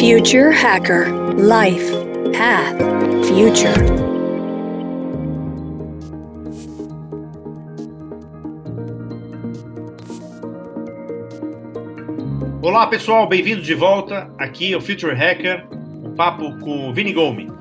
Future 0.00 0.50
Hacker 0.50 1.08
Life 1.36 1.92
Path 2.32 2.78
Future. 3.26 3.74
Olá 12.62 12.86
pessoal, 12.86 13.28
bem-vindos 13.28 13.66
de 13.66 13.74
volta. 13.74 14.30
Aqui 14.38 14.72
é 14.72 14.76
o 14.78 14.80
Future 14.80 15.14
Hacker, 15.14 15.66
um 15.70 16.14
papo 16.14 16.58
com 16.60 16.88
o 16.88 16.94
Vini 16.94 17.12
Gomes. 17.12 17.52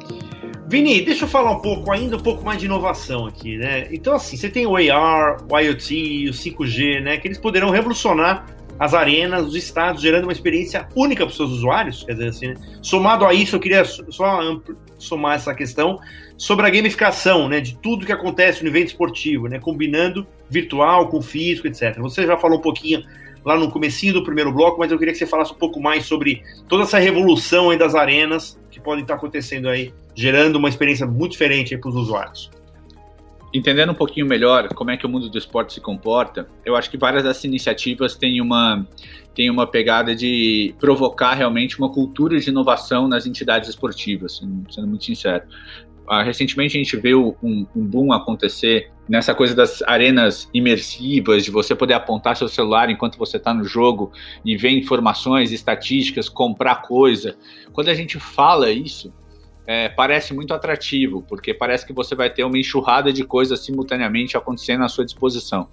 Vini, 0.66 1.02
deixa 1.02 1.26
eu 1.26 1.28
falar 1.28 1.52
um 1.52 1.60
pouco, 1.60 1.92
ainda 1.92 2.16
um 2.16 2.22
pouco 2.22 2.46
mais 2.46 2.58
de 2.58 2.68
inovação 2.68 3.26
aqui, 3.26 3.58
né? 3.58 3.90
Então, 3.92 4.16
assim, 4.16 4.38
você 4.38 4.50
tem 4.50 4.66
o 4.66 4.78
AR, 4.78 5.44
o 5.52 5.60
IoT, 5.60 6.30
o 6.30 6.34
5G, 6.34 7.02
né? 7.02 7.18
Que 7.18 7.28
eles 7.28 7.38
poderão 7.38 7.70
revolucionar 7.70 8.46
as 8.80 8.94
arenas, 8.94 9.48
os 9.48 9.56
estados, 9.56 10.02
gerando 10.02 10.24
uma 10.24 10.32
experiência 10.32 10.88
única 10.96 11.26
para 11.26 11.32
os 11.32 11.36
seus 11.36 11.52
usuários. 11.52 12.04
Quer 12.04 12.14
dizer, 12.14 12.28
assim, 12.30 12.48
né? 12.48 12.56
somado 12.82 13.26
a 13.26 13.34
isso, 13.34 13.56
eu 13.58 13.60
queria 13.60 13.84
só 13.84 14.60
somar 14.98 15.36
essa 15.36 15.54
questão 15.54 16.00
sobre 16.38 16.66
a 16.66 16.70
gamificação, 16.70 17.50
né? 17.50 17.60
De 17.60 17.76
tudo 17.76 18.06
que 18.06 18.12
acontece 18.12 18.64
no 18.64 18.70
evento 18.70 18.88
esportivo, 18.88 19.48
né? 19.48 19.60
Combinando 19.60 20.26
virtual 20.50 21.10
com 21.10 21.22
físico, 21.22 21.68
etc. 21.68 21.98
Você 22.00 22.26
já 22.26 22.38
falou 22.38 22.60
um 22.60 22.62
pouquinho 22.62 23.04
lá 23.44 23.58
no 23.58 23.70
comecinho 23.70 24.14
do 24.14 24.24
primeiro 24.24 24.52
bloco, 24.52 24.80
mas 24.80 24.92
eu 24.92 24.98
queria 24.98 25.14
que 25.14 25.20
você 25.20 25.28
falasse 25.28 25.52
um 25.52 25.58
pouco 25.58 25.82
mais 25.82 26.06
sobre 26.06 26.42
toda 26.68 26.84
essa 26.84 27.00
revolução 27.00 27.76
das 27.78 27.96
arenas 27.96 28.60
que 28.72 28.80
podem 28.80 29.02
estar 29.02 29.16
acontecendo 29.16 29.68
aí 29.68 29.94
gerando 30.16 30.58
uma 30.58 30.70
experiência 30.70 31.06
muito 31.06 31.34
diferente 31.34 31.78
para 31.78 31.90
os 31.90 31.96
usuários. 31.96 32.50
Entendendo 33.52 33.92
um 33.92 33.96
pouquinho 33.96 34.28
melhor 34.28 34.68
como 34.70 34.92
é 34.92 34.98
que 34.98 35.06
o 35.06 35.10
mundo 35.10 35.28
do 35.28 35.38
esporte 35.38 35.74
se 35.74 35.82
comporta, 35.82 36.48
eu 36.64 36.76
acho 36.76 36.90
que 36.90 36.98
várias 36.98 37.24
dessas 37.24 37.44
iniciativas 37.44 38.16
têm 38.16 38.40
uma, 38.42 38.88
têm 39.34 39.50
uma 39.50 39.66
pegada 39.66 40.16
de 40.16 40.76
provocar 40.80 41.34
realmente 41.34 41.80
uma 41.80 41.90
cultura 41.90 42.40
de 42.40 42.48
inovação 42.48 43.08
nas 43.08 43.26
entidades 43.26 43.68
esportivas, 43.68 44.38
sendo 44.70 44.88
muito 44.88 45.04
sincero. 45.04 45.46
Uh, 46.10 46.24
recentemente 46.24 46.76
a 46.76 46.80
gente 46.80 46.98
viu 46.98 47.38
um, 47.42 47.68
um, 47.76 47.86
boom 47.86 48.12
acontecer 48.12 48.92
nessa 49.08 49.36
coisa 49.36 49.54
das 49.54 49.84
arenas 49.84 50.50
imersivas, 50.52 51.46
de 51.46 51.52
você 51.52 51.76
poder 51.76 51.94
apontar 51.94 52.36
seu 52.36 52.48
celular 52.48 52.90
enquanto 52.90 53.16
você 53.16 53.38
está 53.38 53.54
no 53.54 53.64
jogo 53.64 54.12
e 54.44 54.58
ver 54.58 54.72
informações, 54.72 55.52
estatísticas, 55.52 56.28
comprar 56.28 56.82
coisa. 56.82 57.36
Quando 57.72 57.90
a 57.90 57.94
gente 57.94 58.20
fala 58.20 58.72
isso, 58.72 59.14
é, 59.66 59.90
parece 59.90 60.34
muito 60.34 60.54
atrativo, 60.54 61.24
porque 61.28 61.54
parece 61.54 61.86
que 61.86 61.94
você 61.94 62.16
vai 62.16 62.30
ter 62.30 62.44
uma 62.44 62.58
enxurrada 62.58 63.14
de 63.14 63.24
coisas 63.24 63.60
simultaneamente 63.60 64.36
acontecendo 64.36 64.84
à 64.84 64.88
sua 64.90 65.06
disposição. 65.06 65.68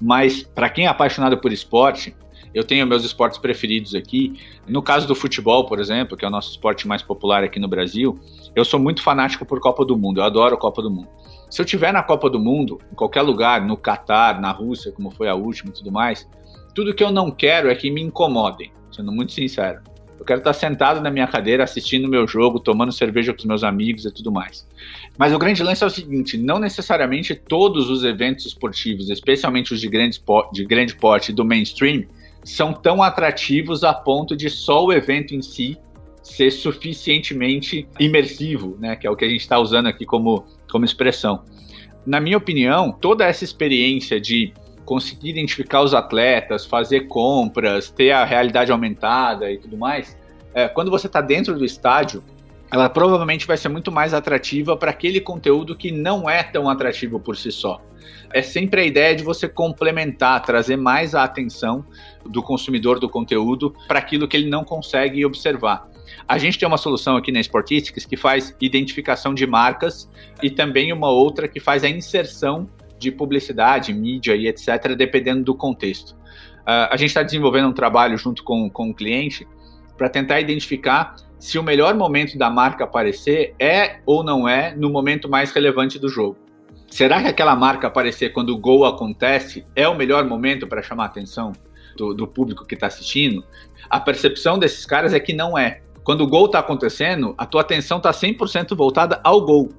Mas, 0.00 0.42
para 0.42 0.70
quem 0.70 0.86
é 0.86 0.88
apaixonado 0.88 1.36
por 1.38 1.52
esporte, 1.52 2.14
eu 2.54 2.62
tenho 2.62 2.86
meus 2.86 3.04
esportes 3.04 3.38
preferidos 3.38 3.94
aqui. 3.94 4.38
No 4.68 4.82
caso 4.82 5.08
do 5.08 5.14
futebol, 5.14 5.66
por 5.66 5.80
exemplo, 5.80 6.16
que 6.16 6.24
é 6.24 6.28
o 6.28 6.30
nosso 6.30 6.50
esporte 6.50 6.86
mais 6.86 7.02
popular 7.02 7.42
aqui 7.42 7.58
no 7.58 7.68
Brasil, 7.68 8.18
eu 8.54 8.64
sou 8.64 8.78
muito 8.78 9.02
fanático 9.02 9.44
por 9.44 9.58
Copa 9.60 9.84
do 9.84 9.96
Mundo, 9.96 10.20
eu 10.20 10.24
adoro 10.24 10.56
Copa 10.58 10.82
do 10.82 10.90
Mundo. 10.90 11.08
Se 11.50 11.60
eu 11.60 11.66
tiver 11.66 11.92
na 11.92 12.02
Copa 12.02 12.30
do 12.30 12.38
Mundo, 12.38 12.78
em 12.90 12.94
qualquer 12.94 13.22
lugar, 13.22 13.64
no 13.64 13.76
Catar, 13.76 14.40
na 14.40 14.50
Rússia, 14.50 14.92
como 14.92 15.10
foi 15.10 15.28
a 15.28 15.34
última 15.34 15.70
e 15.70 15.74
tudo 15.74 15.90
mais, 15.90 16.28
tudo 16.74 16.94
que 16.94 17.04
eu 17.04 17.10
não 17.10 17.30
quero 17.30 17.70
é 17.70 17.74
que 17.74 17.90
me 17.90 18.02
incomodem, 18.02 18.72
sendo 18.90 19.12
muito 19.12 19.32
sincero. 19.32 19.82
Eu 20.22 20.24
quero 20.24 20.38
estar 20.38 20.52
sentado 20.52 21.00
na 21.00 21.10
minha 21.10 21.26
cadeira 21.26 21.64
assistindo 21.64 22.08
meu 22.08 22.28
jogo, 22.28 22.60
tomando 22.60 22.92
cerveja 22.92 23.32
com 23.32 23.40
os 23.40 23.44
meus 23.44 23.64
amigos 23.64 24.04
e 24.04 24.10
tudo 24.12 24.30
mais. 24.30 24.64
Mas 25.18 25.32
o 25.34 25.38
grande 25.38 25.64
lance 25.64 25.82
é 25.82 25.86
o 25.86 25.90
seguinte: 25.90 26.38
não 26.38 26.60
necessariamente 26.60 27.34
todos 27.34 27.90
os 27.90 28.04
eventos 28.04 28.46
esportivos, 28.46 29.10
especialmente 29.10 29.74
os 29.74 29.80
de 29.80 29.88
grande, 29.88 30.22
de 30.52 30.64
grande 30.64 30.94
porte 30.94 31.32
do 31.32 31.44
mainstream, 31.44 32.04
são 32.44 32.72
tão 32.72 33.02
atrativos 33.02 33.82
a 33.82 33.92
ponto 33.92 34.36
de 34.36 34.48
só 34.48 34.84
o 34.84 34.92
evento 34.92 35.34
em 35.34 35.42
si 35.42 35.76
ser 36.22 36.52
suficientemente 36.52 37.88
imersivo, 37.98 38.76
né? 38.78 38.94
Que 38.94 39.08
é 39.08 39.10
o 39.10 39.16
que 39.16 39.24
a 39.24 39.28
gente 39.28 39.40
está 39.40 39.58
usando 39.58 39.86
aqui 39.86 40.06
como, 40.06 40.44
como 40.70 40.84
expressão. 40.84 41.42
Na 42.06 42.20
minha 42.20 42.38
opinião, 42.38 42.92
toda 42.92 43.24
essa 43.24 43.42
experiência 43.42 44.20
de 44.20 44.52
conseguir 44.84 45.30
identificar 45.30 45.82
os 45.82 45.94
atletas, 45.94 46.64
fazer 46.64 47.02
compras, 47.02 47.90
ter 47.90 48.10
a 48.10 48.24
realidade 48.24 48.72
aumentada 48.72 49.50
e 49.50 49.58
tudo 49.58 49.76
mais, 49.76 50.16
é, 50.54 50.68
quando 50.68 50.90
você 50.90 51.06
está 51.06 51.20
dentro 51.20 51.56
do 51.56 51.64
estádio, 51.64 52.22
ela 52.70 52.88
provavelmente 52.88 53.46
vai 53.46 53.56
ser 53.56 53.68
muito 53.68 53.92
mais 53.92 54.14
atrativa 54.14 54.76
para 54.76 54.90
aquele 54.90 55.20
conteúdo 55.20 55.76
que 55.76 55.92
não 55.92 56.28
é 56.28 56.42
tão 56.42 56.68
atrativo 56.68 57.20
por 57.20 57.36
si 57.36 57.52
só. 57.52 57.82
É 58.32 58.40
sempre 58.40 58.80
a 58.80 58.84
ideia 58.84 59.14
de 59.14 59.22
você 59.22 59.46
complementar, 59.46 60.42
trazer 60.42 60.76
mais 60.76 61.14
a 61.14 61.22
atenção 61.22 61.84
do 62.24 62.42
consumidor 62.42 62.98
do 62.98 63.08
conteúdo 63.08 63.74
para 63.86 63.98
aquilo 63.98 64.26
que 64.26 64.36
ele 64.36 64.48
não 64.48 64.64
consegue 64.64 65.24
observar. 65.24 65.86
A 66.26 66.38
gente 66.38 66.58
tem 66.58 66.66
uma 66.66 66.78
solução 66.78 67.16
aqui 67.16 67.30
na 67.30 67.40
Sportistics 67.40 68.06
que 68.06 68.16
faz 68.16 68.56
identificação 68.60 69.34
de 69.34 69.46
marcas 69.46 70.08
e 70.42 70.50
também 70.50 70.92
uma 70.92 71.10
outra 71.10 71.46
que 71.46 71.60
faz 71.60 71.84
a 71.84 71.88
inserção 71.88 72.68
de 73.02 73.10
publicidade, 73.10 73.92
mídia 73.92 74.36
e 74.36 74.46
etc., 74.46 74.94
dependendo 74.96 75.42
do 75.42 75.54
contexto. 75.54 76.12
Uh, 76.62 76.88
a 76.90 76.96
gente 76.96 77.08
está 77.08 77.22
desenvolvendo 77.22 77.68
um 77.68 77.72
trabalho 77.72 78.16
junto 78.16 78.44
com, 78.44 78.70
com 78.70 78.90
o 78.90 78.94
cliente 78.94 79.46
para 79.98 80.08
tentar 80.08 80.40
identificar 80.40 81.16
se 81.38 81.58
o 81.58 81.62
melhor 81.62 81.94
momento 81.94 82.38
da 82.38 82.48
marca 82.48 82.84
aparecer 82.84 83.54
é 83.58 83.98
ou 84.06 84.22
não 84.22 84.48
é 84.48 84.74
no 84.76 84.88
momento 84.88 85.28
mais 85.28 85.50
relevante 85.50 85.98
do 85.98 86.08
jogo. 86.08 86.38
Será 86.88 87.20
que 87.20 87.28
aquela 87.28 87.56
marca 87.56 87.88
aparecer 87.88 88.32
quando 88.32 88.50
o 88.50 88.58
gol 88.58 88.84
acontece 88.84 89.66
é 89.74 89.88
o 89.88 89.96
melhor 89.96 90.24
momento 90.24 90.68
para 90.68 90.82
chamar 90.82 91.04
a 91.04 91.06
atenção 91.06 91.52
do, 91.96 92.14
do 92.14 92.28
público 92.28 92.64
que 92.64 92.74
está 92.74 92.86
assistindo? 92.86 93.42
A 93.90 93.98
percepção 93.98 94.58
desses 94.58 94.86
caras 94.86 95.12
é 95.12 95.18
que 95.18 95.32
não 95.32 95.58
é. 95.58 95.80
Quando 96.04 96.22
o 96.22 96.28
gol 96.28 96.46
está 96.46 96.60
acontecendo, 96.60 97.34
a 97.36 97.44
tua 97.44 97.62
atenção 97.62 97.98
está 97.98 98.12
100% 98.12 98.76
voltada 98.76 99.20
ao 99.24 99.44
gol 99.44 99.70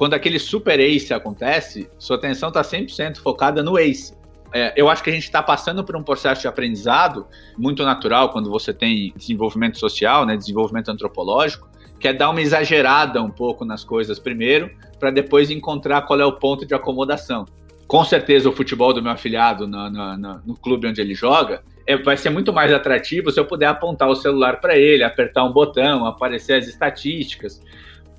quando 0.00 0.14
aquele 0.14 0.38
super 0.38 0.80
ace 0.80 1.12
acontece, 1.12 1.90
sua 1.98 2.16
atenção 2.16 2.48
está 2.48 2.62
100% 2.62 3.18
focada 3.18 3.62
no 3.62 3.78
ace. 3.78 4.14
É, 4.50 4.72
eu 4.74 4.88
acho 4.88 5.02
que 5.02 5.10
a 5.10 5.12
gente 5.12 5.24
está 5.24 5.42
passando 5.42 5.84
por 5.84 5.94
um 5.94 6.02
processo 6.02 6.40
de 6.40 6.48
aprendizado 6.48 7.26
muito 7.58 7.84
natural 7.84 8.30
quando 8.30 8.48
você 8.48 8.72
tem 8.72 9.12
desenvolvimento 9.14 9.78
social, 9.78 10.24
né, 10.24 10.38
desenvolvimento 10.38 10.90
antropológico, 10.90 11.68
que 11.98 12.08
é 12.08 12.14
dar 12.14 12.30
uma 12.30 12.40
exagerada 12.40 13.22
um 13.22 13.28
pouco 13.28 13.62
nas 13.62 13.84
coisas 13.84 14.18
primeiro, 14.18 14.70
para 14.98 15.10
depois 15.10 15.50
encontrar 15.50 16.00
qual 16.06 16.18
é 16.18 16.24
o 16.24 16.32
ponto 16.32 16.64
de 16.64 16.72
acomodação. 16.72 17.44
Com 17.86 18.02
certeza, 18.02 18.48
o 18.48 18.52
futebol 18.52 18.94
do 18.94 19.02
meu 19.02 19.12
afilhado 19.12 19.68
no, 19.68 19.90
no, 19.90 20.16
no, 20.16 20.42
no 20.46 20.56
clube 20.56 20.86
onde 20.86 21.02
ele 21.02 21.14
joga 21.14 21.62
é, 21.86 21.98
vai 21.98 22.16
ser 22.16 22.30
muito 22.30 22.54
mais 22.54 22.72
atrativo 22.72 23.30
se 23.30 23.38
eu 23.38 23.44
puder 23.44 23.66
apontar 23.66 24.08
o 24.08 24.16
celular 24.16 24.62
para 24.62 24.78
ele, 24.78 25.04
apertar 25.04 25.44
um 25.44 25.52
botão, 25.52 26.06
aparecer 26.06 26.54
as 26.54 26.66
estatísticas 26.66 27.60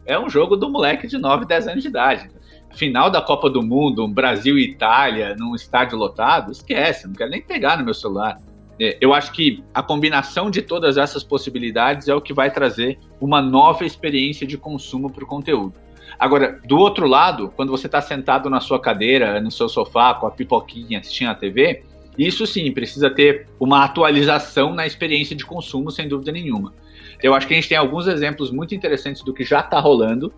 é 0.06 0.20
um 0.20 0.30
jogo 0.30 0.56
do 0.56 0.70
moleque 0.70 1.08
de 1.08 1.18
9, 1.18 1.46
10 1.46 1.68
anos 1.68 1.84
de 1.84 1.90
idade. 1.90 2.30
Final 2.74 3.10
da 3.10 3.22
Copa 3.22 3.50
do 3.50 3.62
Mundo, 3.62 4.08
Brasil 4.08 4.58
e 4.58 4.64
Itália, 4.64 5.36
num 5.38 5.56
estádio 5.56 5.98
lotado, 5.98 6.52
esquece, 6.52 7.08
não 7.08 7.14
quero 7.14 7.30
nem 7.32 7.42
pegar 7.42 7.78
no 7.78 7.84
meu 7.84 7.94
celular. 7.94 8.40
É, 8.80 8.98
eu 9.00 9.14
acho 9.14 9.32
que 9.32 9.64
a 9.74 9.84
combinação 9.84 10.50
de 10.50 10.62
todas 10.62 10.98
essas 10.98 11.24
possibilidades 11.24 12.08
é 12.08 12.16
o 12.16 12.22
que 12.22 12.34
vai 12.34 12.50
trazer 12.50 12.98
uma 13.20 13.42
nova 13.42 13.86
experiência 13.86 14.48
de 14.48 14.58
consumo 14.58 15.12
para 15.12 15.24
o 15.24 15.28
conteúdo. 15.28 15.74
Agora, 16.18 16.60
do 16.66 16.78
outro 16.78 17.08
lado, 17.08 17.52
quando 17.56 17.70
você 17.70 17.88
está 17.88 18.02
sentado 18.02 18.50
na 18.50 18.60
sua 18.60 18.80
cadeira, 18.80 19.40
no 19.42 19.52
seu 19.52 19.68
sofá, 19.68 20.14
com 20.14 20.28
a 20.28 20.32
pipoquinha 20.32 21.00
assistindo 21.00 21.30
a 21.30 21.36
TV, 21.36 21.84
isso 22.18 22.46
sim 22.46 22.72
precisa 22.72 23.10
ter 23.10 23.48
uma 23.60 23.84
atualização 23.84 24.74
na 24.74 24.86
experiência 24.86 25.36
de 25.36 25.46
consumo, 25.46 25.92
sem 25.92 26.08
dúvida 26.08 26.32
nenhuma. 26.32 26.74
Eu 27.22 27.34
acho 27.34 27.48
que 27.48 27.54
a 27.54 27.56
gente 27.56 27.70
tem 27.70 27.78
alguns 27.78 28.08
exemplos 28.08 28.52
muito 28.52 28.74
interessantes 28.74 29.24
do 29.24 29.34
que 29.34 29.44
já 29.44 29.60
está 29.60 29.80
rolando. 29.80 30.34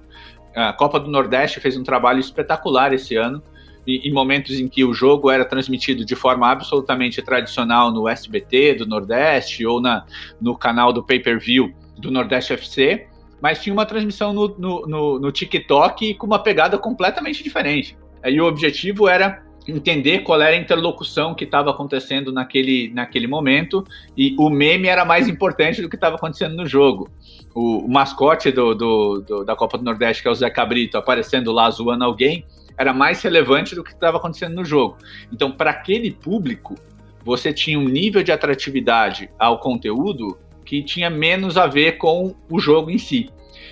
A 0.56 0.74
Copa 0.74 1.00
do 1.00 1.10
Nordeste 1.10 1.60
fez 1.60 1.78
um 1.78 1.84
trabalho 1.84 2.20
espetacular 2.20 2.94
esse 2.94 3.16
ano, 3.16 3.42
em 3.88 4.12
momentos 4.14 4.60
em 4.60 4.68
que 4.68 4.84
o 4.84 4.94
jogo 4.94 5.30
era 5.30 5.44
transmitido 5.44 6.06
de 6.06 6.16
forma 6.16 6.50
absolutamente 6.50 7.22
tradicional 7.22 7.92
no 7.92 8.08
SBT 8.08 8.76
do 8.76 8.86
Nordeste 8.86 9.66
ou 9.66 9.82
na, 9.82 10.06
no 10.40 10.58
canal 10.58 10.94
do 10.94 11.04
pay-per-view 11.04 11.74
do 11.98 12.10
Nordeste 12.10 12.54
FC, 12.54 13.08
mas 13.42 13.62
tinha 13.62 13.74
uma 13.74 13.86
transmissão 13.86 14.32
no, 14.32 14.48
no, 14.58 14.88
no, 14.88 15.20
no 15.20 15.32
TikTok 15.32 16.14
com 16.14 16.26
uma 16.26 16.40
pegada 16.40 16.78
completamente 16.78 17.44
diferente. 17.44 17.98
E 18.24 18.40
o 18.40 18.46
objetivo 18.46 19.08
era 19.10 19.44
entender 19.68 20.20
qual 20.20 20.42
era 20.42 20.56
a 20.56 20.60
interlocução 20.60 21.34
que 21.34 21.44
estava 21.44 21.72
acontecendo 21.72 22.32
naquele, 22.32 22.92
naquele 22.94 23.28
momento 23.28 23.84
e 24.18 24.36
o 24.38 24.50
meme 24.50 24.88
era 24.88 25.06
mais 25.06 25.28
importante 25.28 25.82
do 25.82 25.90
que 25.90 25.96
estava 25.96 26.16
acontecendo 26.16 26.56
no 26.56 26.66
jogo. 26.66 27.10
O, 27.54 27.86
o 27.86 27.90
mascote 27.90 28.52
do, 28.52 28.74
do, 28.74 29.22
do, 29.22 29.46
da 29.46 29.56
Copa 29.56 29.78
do 29.78 29.84
Nordeste, 29.84 30.22
que 30.22 30.28
é 30.28 30.32
o 30.32 30.36
Zé 30.36 30.50
Cabrito, 30.50 30.98
aparecendo 30.98 31.52
lá 31.52 31.70
zoando 31.70 32.04
alguém, 32.04 32.46
era 32.78 32.94
mais 32.94 33.22
relevante 33.22 33.76
do 33.76 33.84
que 33.84 33.92
estava 33.92 34.18
acontecendo 34.18 34.56
no 34.56 34.66
jogo. 34.66 34.98
Então, 35.32 35.52
para 35.52 35.72
aquele 35.72 36.12
público, 36.12 36.76
você 37.24 37.54
tinha 37.54 37.80
um 37.80 37.88
nível 37.88 38.24
de 38.24 38.32
atratividade 38.32 39.30
ao 39.40 39.60
conteúdo 39.60 40.38
que 40.66 40.84
tinha 40.84 41.10
menos 41.10 41.58
a 41.58 41.68
ver 41.68 41.94
com 41.98 42.36
o 42.50 42.60
jogo 42.60 42.90
em 42.90 42.98
si. 42.98 43.30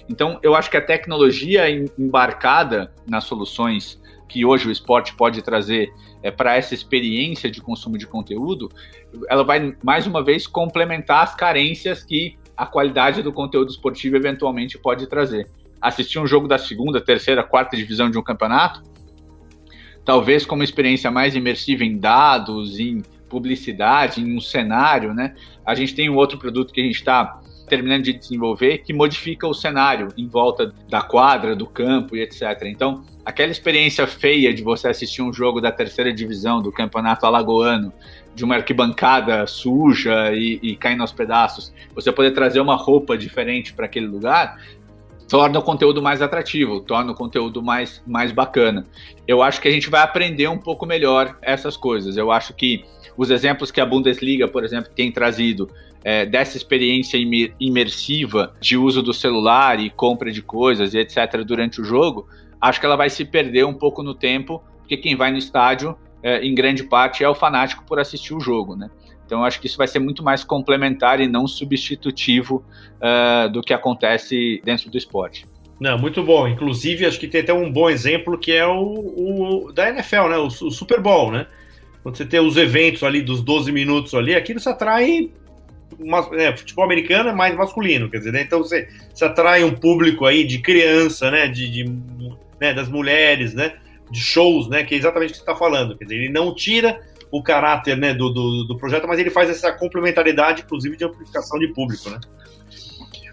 Então, 0.09 0.39
eu 0.44 0.55
acho 0.55 0.69
que 0.69 0.77
a 0.77 0.81
tecnologia 0.81 1.69
embarcada 1.69 2.94
nas 3.07 3.23
soluções 3.23 3.99
que 4.31 4.45
hoje 4.45 4.66
o 4.68 4.72
esporte 4.72 5.13
pode 5.13 5.42
trazer 5.42 5.94
é, 6.24 6.31
para 6.31 6.56
essa 6.56 6.74
experiência 6.74 7.51
de 7.51 7.62
consumo 7.62 7.98
de 7.98 8.07
conteúdo, 8.07 8.72
ela 9.30 9.44
vai 9.44 9.75
mais 9.83 10.07
uma 10.07 10.24
vez 10.24 10.48
complementar 10.48 11.24
as 11.24 11.36
carências 11.36 12.01
que 12.01 12.38
a 12.56 12.66
qualidade 12.66 13.22
do 13.22 13.33
conteúdo 13.33 13.69
esportivo 13.69 14.16
eventualmente 14.16 14.78
pode 14.78 15.06
trazer. 15.07 15.50
Assistir 15.81 16.18
um 16.19 16.25
jogo 16.25 16.48
da 16.48 16.57
segunda, 16.57 17.01
terceira, 17.01 17.44
quarta 17.44 17.75
divisão 17.75 18.10
de 18.10 18.18
um 18.18 18.24
campeonato, 18.24 18.81
talvez 20.06 20.45
com 20.45 20.56
uma 20.56 20.63
experiência 20.63 21.12
mais 21.12 21.36
imersiva 21.36 21.83
em 21.83 21.98
dados, 21.98 22.80
em 22.80 23.01
publicidade, 23.28 24.22
em 24.22 24.36
um 24.36 24.39
cenário, 24.39 25.13
né? 25.13 25.36
A 25.66 25.75
gente 25.75 25.94
tem 25.94 26.10
um 26.10 26.16
outro 26.16 26.38
produto 26.38 26.72
que 26.72 26.80
a 26.80 26.83
gente 26.83 26.95
está 26.95 27.42
terminando 27.68 28.04
de 28.04 28.13
desenvolver 28.13 28.80
que 28.80 28.94
modifica 28.94 29.48
o 29.48 29.54
cenário 29.54 30.10
em 30.18 30.28
volta 30.28 30.74
da 30.89 31.01
quadra, 31.01 31.56
do 31.56 31.66
campo 31.66 32.16
e 32.16 32.22
etc. 32.22 32.63
Então, 32.66 33.04
aquela 33.25 33.51
experiência 33.51 34.06
feia 34.07 34.53
de 34.53 34.63
você 34.63 34.88
assistir 34.88 35.21
um 35.21 35.31
jogo 35.31 35.62
da 35.62 35.71
terceira 35.71 36.13
divisão 36.13 36.62
do 36.62 36.71
campeonato 36.71 37.25
alagoano, 37.25 37.94
de 38.33 38.44
uma 38.44 38.56
arquibancada 38.56 39.45
suja 39.45 40.31
e, 40.33 40.59
e 40.63 40.75
caindo 40.75 41.01
aos 41.01 41.12
pedaços, 41.12 41.73
você 41.94 42.12
poder 42.12 42.31
trazer 42.31 42.62
uma 42.62 42.75
roupa 42.75 43.18
diferente 43.18 43.73
para 43.73 43.85
aquele 43.85 44.07
lugar, 44.07 44.57
torna 45.27 45.59
o 45.59 45.62
conteúdo 45.62 46.01
mais 46.01 46.21
atrativo, 46.21 46.81
torna 46.81 47.12
o 47.12 47.15
conteúdo 47.15 47.62
mais, 47.62 48.01
mais 48.06 48.31
bacana. 48.31 48.85
Eu 49.27 49.41
acho 49.41 49.62
que 49.62 49.68
a 49.68 49.71
gente 49.71 49.89
vai 49.89 50.01
aprender 50.01 50.47
um 50.47 50.57
pouco 50.57 50.85
melhor 50.85 51.38
essas 51.41 51.77
coisas. 51.77 52.18
Eu 52.18 52.31
acho 52.31 52.53
que 52.53 52.83
os 53.15 53.29
exemplos 53.29 53.71
que 53.71 53.79
a 53.79 53.85
Bundesliga, 53.85 54.47
por 54.47 54.63
exemplo, 54.63 54.91
tem 54.94 55.12
trazido 55.12 55.69
é, 56.03 56.25
dessa 56.25 56.57
experiência 56.57 57.18
imersiva 57.59 58.53
de 58.59 58.75
uso 58.75 59.01
do 59.01 59.13
celular 59.13 59.79
e 59.79 59.89
compra 59.89 60.31
de 60.31 60.41
coisas 60.41 60.94
e 60.94 60.97
etc. 60.97 61.44
durante 61.45 61.79
o 61.79 61.83
jogo, 61.83 62.27
acho 62.61 62.79
que 62.79 62.85
ela 62.85 62.95
vai 62.95 63.09
se 63.09 63.25
perder 63.25 63.65
um 63.65 63.73
pouco 63.73 64.03
no 64.03 64.13
tempo, 64.13 64.63
porque 64.79 64.95
quem 64.95 65.15
vai 65.15 65.31
no 65.31 65.37
estádio, 65.37 65.97
é, 66.21 66.45
em 66.45 66.53
grande 66.53 66.83
parte, 66.83 67.23
é 67.23 67.29
o 67.29 67.35
fanático 67.35 67.83
por 67.85 67.99
assistir 67.99 68.33
o 68.33 68.39
jogo, 68.39 68.75
né? 68.75 68.89
Então, 69.31 69.45
acho 69.45 69.61
que 69.61 69.67
isso 69.67 69.77
vai 69.77 69.87
ser 69.87 69.99
muito 69.99 70.21
mais 70.21 70.43
complementar 70.43 71.21
e 71.21 71.27
não 71.27 71.47
substitutivo 71.47 72.65
uh, 72.97 73.49
do 73.49 73.61
que 73.61 73.73
acontece 73.73 74.61
dentro 74.65 74.91
do 74.91 74.97
esporte. 74.97 75.45
Não, 75.79 75.97
muito 75.97 76.21
bom. 76.21 76.49
Inclusive, 76.49 77.05
acho 77.05 77.17
que 77.17 77.29
tem 77.29 77.39
até 77.39 77.53
um 77.53 77.71
bom 77.71 77.89
exemplo 77.89 78.37
que 78.37 78.51
é 78.51 78.67
o, 78.67 79.65
o 79.67 79.71
da 79.71 79.89
NFL, 79.89 80.27
né? 80.27 80.37
O, 80.37 80.47
o, 80.47 80.69
Super 80.69 80.99
Bowl, 80.99 81.31
né? 81.31 81.47
Quando 82.03 82.17
você 82.17 82.25
tem 82.25 82.41
os 82.41 82.57
eventos 82.57 83.03
ali 83.03 83.21
dos 83.21 83.41
12 83.41 83.71
minutos 83.71 84.13
ali, 84.13 84.35
aquilo 84.35 84.59
se 84.59 84.67
atrai. 84.67 85.31
Uma, 85.97 86.29
é, 86.33 86.55
futebol 86.55 86.83
americano 86.83 87.29
é 87.29 87.33
mais 87.33 87.55
masculino, 87.55 88.09
quer 88.09 88.17
dizer, 88.17 88.33
né? 88.33 88.41
Então 88.41 88.59
você, 88.59 88.89
você 89.13 89.23
atrai 89.23 89.63
um 89.63 89.73
público 89.73 90.25
aí 90.25 90.43
de 90.43 90.59
criança, 90.59 91.31
né? 91.31 91.47
De, 91.47 91.69
de 91.69 91.85
né? 92.61 92.73
das 92.73 92.87
mulheres, 92.87 93.55
né? 93.55 93.73
De 94.09 94.19
shows, 94.19 94.69
né? 94.69 94.83
Que 94.83 94.93
é 94.93 94.97
exatamente 94.99 95.29
o 95.29 95.33
que 95.33 95.37
você 95.39 95.43
está 95.43 95.55
falando. 95.55 95.97
Quer 95.97 96.05
dizer, 96.05 96.15
ele 96.17 96.29
não 96.29 96.53
tira 96.53 97.01
o 97.31 97.41
caráter 97.41 97.97
né, 97.97 98.13
do, 98.13 98.29
do, 98.29 98.65
do, 98.65 98.77
projeto, 98.77 99.07
mas 99.07 99.17
ele 99.17 99.29
faz 99.29 99.49
essa 99.49 99.71
complementaridade, 99.71 100.63
inclusive, 100.63 100.97
de 100.97 101.05
amplificação 101.05 101.57
de 101.57 101.69
público, 101.69 102.09
né? 102.09 102.19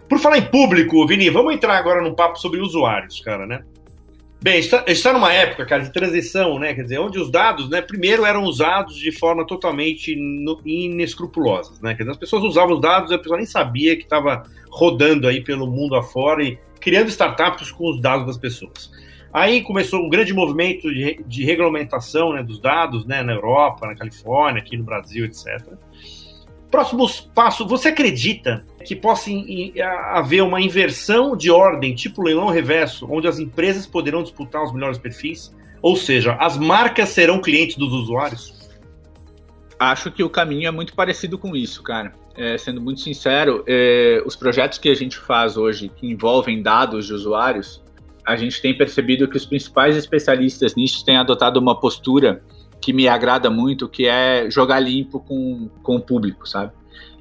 Por 0.09 0.21
falar 0.21 0.39
em 0.39 0.47
público, 0.47 1.05
Vini, 1.07 1.29
vamos 1.29 1.53
entrar 1.53 1.77
agora 1.77 2.01
num 2.01 2.15
papo 2.15 2.39
sobre 2.39 2.61
usuários, 2.61 3.21
cara, 3.21 3.45
né? 3.45 3.63
Bem, 4.41 4.61
está 4.61 4.85
tá 4.85 5.13
numa 5.13 5.33
época, 5.33 5.67
cara, 5.67 5.83
de 5.83 5.93
transição, 5.93 6.61
né? 6.61 6.73
Quer 6.73 6.83
dizer, 6.83 7.01
onde 7.01 7.19
os 7.19 7.29
dados, 7.29 7.69
né, 7.69 7.83
primeiro 7.83 8.25
eram 8.25 8.45
usados 8.45 8.97
de 8.97 9.11
forma 9.11 9.45
totalmente 9.45 10.17
inescrupulosa, 10.65 11.73
né? 11.83 11.93
Quer 11.95 12.05
dizer, 12.05 12.13
as 12.13 12.17
pessoas 12.17 12.45
usavam 12.45 12.77
os 12.77 12.81
dados 12.81 13.11
e 13.11 13.15
a 13.15 13.19
pessoa 13.19 13.37
nem 13.37 13.47
sabia 13.47 13.97
que 13.97 14.05
estava 14.05 14.45
rodando 14.71 15.27
aí 15.27 15.43
pelo 15.43 15.67
mundo 15.67 15.97
afora 15.97 16.45
e 16.45 16.57
criando 16.81 17.09
startups 17.09 17.73
com 17.73 17.91
os 17.91 18.01
dados 18.01 18.27
das 18.27 18.39
pessoas. 18.39 18.91
Aí 19.33 19.63
começou 19.63 20.01
um 20.01 20.09
grande 20.09 20.33
movimento 20.33 20.93
de, 20.93 21.23
de 21.27 21.45
regulamentação 21.45 22.33
né, 22.33 22.43
dos 22.43 22.61
dados 22.61 23.05
né, 23.05 23.23
na 23.23 23.33
Europa, 23.33 23.87
na 23.87 23.95
Califórnia, 23.95 24.63
aqui 24.63 24.77
no 24.77 24.85
Brasil, 24.85 25.25
etc. 25.25 25.63
Próximos 26.71 27.21
passos, 27.21 27.67
você 27.67 27.89
acredita 27.89 28.65
que 28.85 28.95
possa 28.95 29.31
haver 30.13 30.43
uma 30.43 30.61
inversão 30.61 31.37
de 31.37 31.51
ordem, 31.51 31.95
tipo 31.95 32.23
leilão 32.23 32.49
reverso, 32.49 33.07
onde 33.11 33.27
as 33.27 33.39
empresas 33.39 33.87
poderão 33.87 34.23
disputar 34.23 34.63
os 34.63 34.73
melhores 34.73 34.99
perfis? 34.99 35.55
Ou 35.81 35.97
seja, 35.97 36.35
as 36.35 36.59
marcas 36.59 37.11
serão 37.11 37.41
clientes 37.41 37.77
dos 37.77 37.93
usuários? 37.93 38.59
Acho 39.79 40.11
que 40.11 40.23
o 40.23 40.29
caminho 40.29 40.69
é 40.69 40.71
muito 40.71 40.95
parecido 40.95 41.39
com 41.39 41.55
isso, 41.55 41.83
cara. 41.83 42.13
É, 42.37 42.59
sendo 42.59 42.81
muito 42.81 43.01
sincero, 43.01 43.65
é, 43.67 44.23
os 44.27 44.37
projetos 44.37 44.79
que 44.79 44.89
a 44.89 44.95
gente 44.95 45.19
faz 45.19 45.57
hoje 45.57 45.89
que 45.89 46.07
envolvem 46.07 46.63
dados 46.63 47.07
de 47.07 47.13
usuários, 47.13 47.83
a 48.29 48.37
gente 48.37 48.61
tem 48.61 48.77
percebido 48.77 49.27
que 49.27 49.39
os 49.39 49.47
principais 49.47 49.97
especialistas 49.97 50.75
nisso 50.75 51.03
têm 51.03 51.17
adotado 51.17 51.59
uma 51.59 51.81
postura 51.81 52.43
que 52.79 52.93
me 52.93 53.09
agrada 53.09 53.49
muito, 53.49 53.89
que 53.89 54.07
é 54.07 54.51
jogar 54.51 54.81
limpo 54.81 55.19
com, 55.19 55.71
com 55.83 55.97
o 55.97 56.01
público, 56.01 56.47
sabe? 56.47 56.73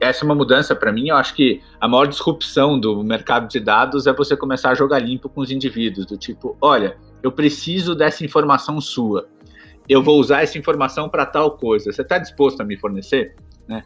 Essa 0.02 0.24
é 0.24 0.26
uma 0.26 0.36
mudança 0.36 0.76
para 0.76 0.92
mim. 0.92 1.08
Eu 1.08 1.16
acho 1.16 1.34
que 1.34 1.62
a 1.80 1.88
maior 1.88 2.08
disrupção 2.08 2.78
do 2.78 3.02
mercado 3.06 3.48
de 3.48 3.58
dados 3.58 4.06
é 4.06 4.12
você 4.12 4.36
começar 4.36 4.72
a 4.72 4.76
jogar 4.76 5.00
limpo 5.00 5.30
com 5.30 5.40
os 5.40 5.50
indivíduos, 5.50 6.06
do 6.06 6.18
tipo, 6.18 6.58
olha, 6.60 6.98
eu 7.24 7.32
preciso 7.32 7.96
dessa 7.96 8.26
informação 8.26 8.82
sua. 8.82 9.30
Eu 9.88 10.04
vou 10.04 10.20
usar 10.20 10.44
essa 10.44 10.58
informação 10.58 11.08
para 11.08 11.26
tal 11.26 11.52
coisa. 11.52 11.90
Você 11.90 12.02
está 12.02 12.18
disposto 12.18 12.60
a 12.60 12.66
me 12.66 12.76
fornecer? 12.76 13.34
Né? 13.66 13.82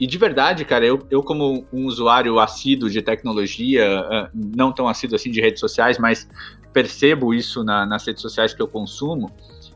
E 0.00 0.06
de 0.06 0.16
verdade, 0.16 0.64
cara, 0.64 0.86
eu, 0.86 1.06
eu 1.10 1.22
como 1.22 1.66
um 1.70 1.84
usuário 1.84 2.40
assíduo 2.40 2.88
de 2.88 3.02
tecnologia, 3.02 4.00
ah, 4.00 4.30
não 4.34 4.72
tão 4.72 4.88
assíduo 4.88 5.14
assim 5.14 5.30
de 5.30 5.42
redes 5.42 5.60
sociais, 5.60 5.98
mas 5.98 6.26
percebo 6.72 7.34
isso 7.34 7.62
na, 7.62 7.84
nas 7.84 8.06
redes 8.06 8.22
sociais 8.22 8.54
que 8.54 8.62
eu 8.62 8.66
consumo, 8.66 9.30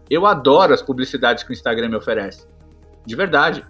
eu 0.09 0.25
adoro 0.25 0.73
as 0.73 0.81
publicidades 0.81 1.45
que 1.45 1.51
o 1.51 1.53
Instagram 1.53 1.91
me 1.91 1.97
oferece. 1.97 2.47
De 3.05 3.15
verdade. 3.15 3.63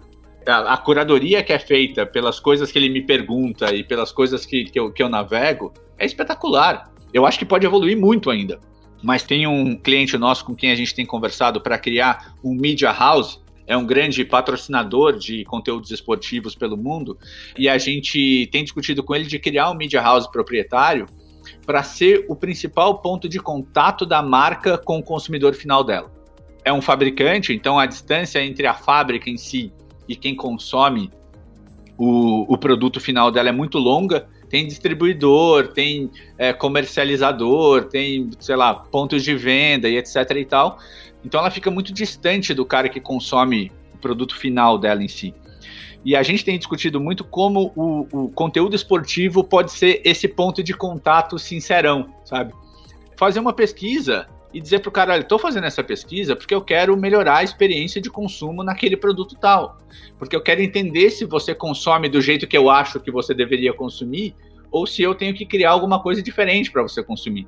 A, 0.47 0.75
a, 0.75 0.77
curadoria 0.77 1.43
que 1.43 1.51
é 1.51 1.59
feita 1.59 2.05
pelas 2.05 2.39
coisas 2.39 2.71
que 2.71 2.77
ele 2.77 2.87
me 2.87 3.01
pergunta 3.01 3.73
e 3.73 3.83
pelas 3.83 4.11
coisas 4.11 4.45
que, 4.45 4.65
que, 4.65 4.79
eu, 4.79 4.91
que 4.93 5.03
eu 5.03 5.09
navego 5.09 5.73
é 5.97 6.05
espetacular. 6.05 6.89
Eu 7.11 7.25
acho 7.25 7.37
que 7.37 7.45
pode 7.45 7.65
evoluir 7.65 7.97
muito 7.97 8.29
ainda. 8.29 8.59
Mas 9.03 9.23
tem 9.23 9.45
um 9.45 9.75
cliente 9.75 10.17
nosso 10.17 10.45
com 10.45 10.55
quem 10.55 10.71
a 10.71 10.75
gente 10.75 10.95
tem 10.95 11.05
conversado 11.05 11.59
para 11.59 11.77
criar 11.77 12.35
um 12.43 12.53
media 12.53 12.91
house 12.91 13.41
é 13.67 13.75
um 13.75 13.85
grande 13.85 14.23
patrocinador 14.23 15.17
de 15.17 15.43
conteúdos 15.45 15.91
esportivos 15.91 16.55
pelo 16.55 16.77
mundo, 16.77 17.17
e 17.57 17.67
a 17.67 17.77
gente 17.77 18.47
tem 18.51 18.63
discutido 18.63 19.03
com 19.03 19.15
ele 19.15 19.25
de 19.25 19.39
criar 19.39 19.71
um 19.71 19.75
media 19.75 20.01
house 20.01 20.27
proprietário 20.27 21.05
para 21.65 21.83
ser 21.83 22.25
o 22.27 22.35
principal 22.35 22.99
ponto 23.01 23.27
de 23.27 23.39
contato 23.39 24.05
da 24.05 24.21
marca 24.21 24.77
com 24.77 24.99
o 24.99 25.03
consumidor 25.03 25.53
final 25.53 25.83
dela. 25.83 26.11
É 26.63 26.73
um 26.73 26.81
fabricante, 26.81 27.53
então 27.53 27.77
a 27.77 27.85
distância 27.85 28.43
entre 28.43 28.65
a 28.65 28.73
fábrica 28.73 29.29
em 29.29 29.37
si 29.37 29.71
e 30.07 30.15
quem 30.15 30.35
consome 30.35 31.11
o, 31.97 32.51
o 32.53 32.57
produto 32.57 32.99
final 32.99 33.31
dela 33.31 33.49
é 33.49 33.51
muito 33.51 33.77
longa. 33.77 34.27
Tem 34.49 34.65
distribuidor, 34.67 35.69
tem 35.69 36.09
é, 36.37 36.53
comercializador, 36.53 37.85
tem, 37.85 38.29
sei 38.39 38.55
lá, 38.55 38.73
pontos 38.73 39.23
de 39.23 39.35
venda 39.35 39.89
e 39.89 39.97
etc 39.97 40.15
e 40.35 40.45
tal. 40.45 40.77
Então 41.25 41.39
ela 41.39 41.49
fica 41.49 41.71
muito 41.71 41.91
distante 41.91 42.53
do 42.53 42.63
cara 42.63 42.87
que 42.87 43.01
consome 43.01 43.71
o 43.93 43.97
produto 43.97 44.37
final 44.37 44.77
dela 44.77 45.03
em 45.03 45.07
si. 45.07 45.33
E 46.05 46.15
a 46.15 46.21
gente 46.21 46.45
tem 46.45 46.55
discutido 46.55 47.01
muito 47.01 47.23
como 47.23 47.73
o, 47.75 48.07
o 48.11 48.29
conteúdo 48.29 48.75
esportivo 48.75 49.43
pode 49.43 49.71
ser 49.71 50.01
esse 50.05 50.27
ponto 50.27 50.61
de 50.61 50.71
contato 50.75 51.39
sincerão, 51.39 52.13
sabe? 52.23 52.53
Fazer 53.17 53.39
uma 53.39 53.53
pesquisa 53.53 54.27
e 54.53 54.61
dizer 54.61 54.79
para 54.79 54.89
o 54.89 54.91
cara, 54.91 55.13
olha, 55.13 55.21
estou 55.21 55.39
fazendo 55.39 55.65
essa 55.65 55.83
pesquisa 55.83 56.35
porque 56.35 56.53
eu 56.53 56.61
quero 56.61 56.95
melhorar 56.95 57.37
a 57.37 57.43
experiência 57.43 57.99
de 57.99 58.11
consumo 58.11 58.63
naquele 58.63 58.95
produto 58.95 59.35
tal. 59.35 59.79
Porque 60.19 60.35
eu 60.35 60.41
quero 60.41 60.61
entender 60.61 61.09
se 61.09 61.25
você 61.25 61.55
consome 61.55 62.07
do 62.07 62.21
jeito 62.21 62.45
que 62.45 62.55
eu 62.55 62.69
acho 62.69 62.99
que 62.99 63.09
você 63.09 63.33
deveria 63.33 63.73
consumir 63.73 64.35
ou 64.69 64.85
se 64.85 65.01
eu 65.01 65.15
tenho 65.15 65.33
que 65.33 65.45
criar 65.45 65.71
alguma 65.71 65.99
coisa 65.99 66.21
diferente 66.21 66.71
para 66.71 66.83
você 66.83 67.01
consumir. 67.01 67.47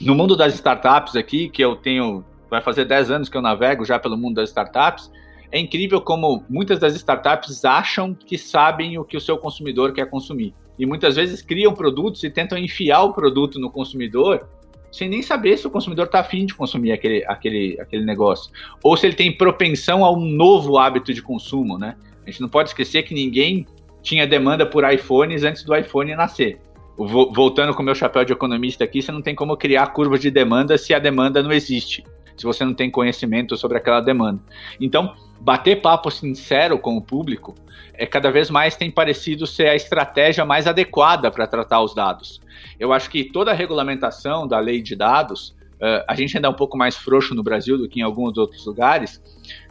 No 0.00 0.16
mundo 0.16 0.36
das 0.36 0.54
startups 0.54 1.14
aqui, 1.14 1.48
que 1.48 1.62
eu 1.62 1.76
tenho 1.76 2.24
vai 2.54 2.62
fazer 2.62 2.84
10 2.84 3.10
anos 3.10 3.28
que 3.28 3.36
eu 3.36 3.42
navego 3.42 3.84
já 3.84 3.98
pelo 3.98 4.16
mundo 4.16 4.36
das 4.36 4.50
startups. 4.50 5.10
É 5.50 5.58
incrível 5.58 6.00
como 6.00 6.44
muitas 6.48 6.78
das 6.78 6.94
startups 6.94 7.64
acham 7.64 8.14
que 8.14 8.38
sabem 8.38 8.98
o 8.98 9.04
que 9.04 9.16
o 9.16 9.20
seu 9.20 9.36
consumidor 9.38 9.92
quer 9.92 10.08
consumir. 10.08 10.54
E 10.78 10.86
muitas 10.86 11.16
vezes 11.16 11.42
criam 11.42 11.72
produtos 11.72 12.24
e 12.24 12.30
tentam 12.30 12.58
enfiar 12.58 13.02
o 13.02 13.12
produto 13.12 13.60
no 13.60 13.70
consumidor 13.70 14.48
sem 14.90 15.08
nem 15.08 15.22
saber 15.22 15.56
se 15.56 15.66
o 15.66 15.70
consumidor 15.70 16.06
está 16.06 16.20
afim 16.20 16.46
de 16.46 16.54
consumir 16.54 16.92
aquele, 16.92 17.24
aquele, 17.26 17.76
aquele 17.80 18.04
negócio. 18.04 18.52
Ou 18.82 18.96
se 18.96 19.06
ele 19.06 19.16
tem 19.16 19.36
propensão 19.36 20.04
a 20.04 20.12
um 20.12 20.24
novo 20.24 20.78
hábito 20.78 21.12
de 21.12 21.20
consumo, 21.20 21.76
né? 21.76 21.96
A 22.24 22.30
gente 22.30 22.40
não 22.40 22.48
pode 22.48 22.68
esquecer 22.68 23.02
que 23.02 23.12
ninguém 23.12 23.66
tinha 24.02 24.24
demanda 24.24 24.64
por 24.64 24.88
iPhones 24.88 25.42
antes 25.42 25.64
do 25.64 25.74
iPhone 25.74 26.14
nascer. 26.14 26.60
Voltando 26.96 27.74
com 27.74 27.82
o 27.82 27.84
meu 27.84 27.94
chapéu 27.94 28.24
de 28.24 28.32
economista 28.32 28.84
aqui, 28.84 29.02
você 29.02 29.10
não 29.10 29.20
tem 29.20 29.34
como 29.34 29.56
criar 29.56 29.88
curva 29.88 30.16
de 30.16 30.30
demanda 30.30 30.78
se 30.78 30.94
a 30.94 31.00
demanda 31.00 31.42
não 31.42 31.50
existe 31.50 32.04
se 32.36 32.44
você 32.44 32.64
não 32.64 32.74
tem 32.74 32.90
conhecimento 32.90 33.56
sobre 33.56 33.78
aquela 33.78 34.00
demanda. 34.00 34.40
Então, 34.80 35.14
bater 35.40 35.80
papo 35.80 36.10
sincero 36.10 36.78
com 36.78 36.96
o 36.96 37.02
público 37.02 37.54
é 37.94 38.06
cada 38.06 38.30
vez 38.30 38.50
mais 38.50 38.76
tem 38.76 38.90
parecido 38.90 39.46
ser 39.46 39.68
a 39.68 39.74
estratégia 39.74 40.44
mais 40.44 40.66
adequada 40.66 41.30
para 41.30 41.46
tratar 41.46 41.80
os 41.82 41.94
dados. 41.94 42.40
Eu 42.78 42.92
acho 42.92 43.08
que 43.08 43.24
toda 43.24 43.50
a 43.50 43.54
regulamentação 43.54 44.48
da 44.48 44.58
lei 44.58 44.82
de 44.82 44.96
dados, 44.96 45.50
uh, 45.74 46.04
a 46.08 46.14
gente 46.14 46.36
ainda 46.36 46.48
é 46.48 46.50
um 46.50 46.54
pouco 46.54 46.76
mais 46.76 46.96
frouxo 46.96 47.34
no 47.34 47.42
Brasil 47.42 47.78
do 47.78 47.88
que 47.88 48.00
em 48.00 48.02
alguns 48.02 48.36
outros 48.36 48.66
lugares, 48.66 49.22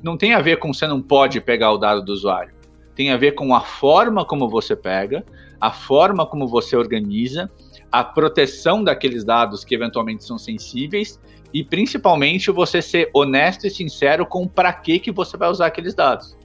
não 0.01 0.15
tem 0.17 0.33
a 0.33 0.41
ver 0.41 0.57
com 0.57 0.73
você 0.73 0.87
não 0.87 1.01
pode 1.01 1.41
pegar 1.41 1.71
o 1.71 1.77
dado 1.77 2.03
do 2.03 2.13
usuário. 2.13 2.53
Tem 2.95 3.11
a 3.11 3.17
ver 3.17 3.33
com 3.33 3.53
a 3.53 3.61
forma 3.61 4.23
como 4.23 4.47
você 4.47 4.75
pega, 4.75 5.25
a 5.59 5.71
forma 5.71 6.25
como 6.25 6.47
você 6.47 6.75
organiza, 6.75 7.51
a 7.91 8.03
proteção 8.03 8.83
daqueles 8.83 9.23
dados 9.23 9.63
que 9.63 9.75
eventualmente 9.75 10.23
são 10.23 10.37
sensíveis 10.37 11.19
e 11.53 11.63
principalmente 11.63 12.49
você 12.49 12.81
ser 12.81 13.09
honesto 13.13 13.67
e 13.67 13.69
sincero 13.69 14.25
com 14.25 14.47
para 14.47 14.73
que 14.73 14.99
que 14.99 15.11
você 15.11 15.37
vai 15.37 15.49
usar 15.49 15.67
aqueles 15.67 15.93
dados. 15.93 16.35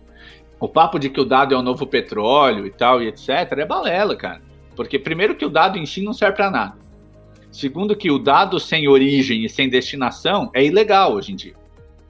O 0.61 0.69
papo 0.69 0.99
de 0.99 1.09
que 1.09 1.21
o 1.21 1.25
dado 1.25 1.55
é 1.55 1.59
o 1.59 1.63
novo 1.63 1.87
petróleo 1.87 2.67
e 2.67 2.71
tal 2.71 3.03
e 3.03 3.09
etc 3.09 3.29
é 3.29 3.65
balela, 3.65 4.15
cara. 4.17 4.43
Porque 4.77 4.99
primeiro 4.99 5.35
que 5.35 5.47
o 5.47 5.51
dado 5.51 5.79
em 5.79 5.87
si 5.87 6.03
não 6.03 6.13
serve 6.13 6.37
para 6.37 6.51
nada. 6.51 6.77
Segundo 7.51 7.97
que 7.97 8.11
o 8.11 8.19
dado 8.19 8.61
sem 8.61 8.89
origem 8.89 9.45
e 9.45 9.49
sem 9.49 9.69
destinação 9.69 10.51
é 10.53 10.65
ilegal 10.65 11.15
hoje 11.15 11.33
em 11.33 11.37
dia. 11.37 11.55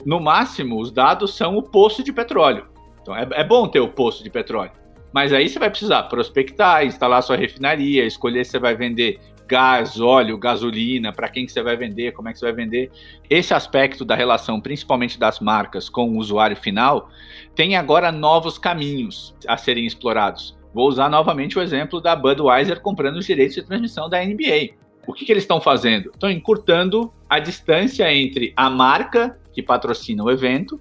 No 0.04 0.18
máximo, 0.18 0.80
os 0.80 0.90
dados 0.90 1.34
são 1.34 1.56
o 1.56 1.62
poço 1.62 2.02
de 2.02 2.12
petróleo. 2.12 2.66
Então 3.00 3.14
é, 3.14 3.26
é 3.32 3.44
bom 3.44 3.68
ter 3.68 3.80
o 3.80 3.88
poço 3.88 4.24
de 4.24 4.30
petróleo. 4.30 4.72
Mas 5.12 5.32
aí 5.32 5.48
você 5.48 5.58
vai 5.58 5.70
precisar 5.70 6.04
prospectar, 6.04 6.84
instalar 6.84 7.22
sua 7.22 7.36
refinaria, 7.36 8.04
escolher 8.04 8.44
se 8.44 8.52
você 8.52 8.58
vai 8.58 8.74
vender 8.74 9.20
gás, 9.48 9.98
óleo, 9.98 10.36
gasolina, 10.36 11.12
para 11.12 11.28
quem 11.28 11.46
que 11.46 11.52
você 11.52 11.62
vai 11.62 11.76
vender, 11.76 12.12
como 12.12 12.28
é 12.28 12.32
que 12.32 12.38
você 12.38 12.44
vai 12.44 12.54
vender. 12.54 12.90
Esse 13.30 13.54
aspecto 13.54 14.04
da 14.04 14.14
relação, 14.14 14.60
principalmente 14.60 15.18
das 15.18 15.40
marcas 15.40 15.88
com 15.88 16.10
o 16.10 16.18
usuário 16.18 16.56
final, 16.56 17.10
tem 17.54 17.74
agora 17.74 18.12
novos 18.12 18.58
caminhos 18.58 19.34
a 19.46 19.56
serem 19.56 19.86
explorados. 19.86 20.56
Vou 20.74 20.86
usar 20.86 21.08
novamente 21.08 21.58
o 21.58 21.62
exemplo 21.62 22.00
da 22.00 22.14
Budweiser 22.14 22.80
comprando 22.80 23.16
os 23.16 23.26
direitos 23.26 23.56
de 23.56 23.62
transmissão 23.62 24.08
da 24.08 24.22
NBA. 24.22 24.74
O 25.06 25.14
que, 25.14 25.24
que 25.24 25.32
eles 25.32 25.44
estão 25.44 25.60
fazendo? 25.60 26.10
Estão 26.10 26.30
encurtando 26.30 27.10
a 27.28 27.38
distância 27.38 28.12
entre 28.12 28.52
a 28.54 28.68
marca 28.68 29.38
que 29.52 29.62
patrocina 29.62 30.22
o 30.22 30.30
evento 30.30 30.78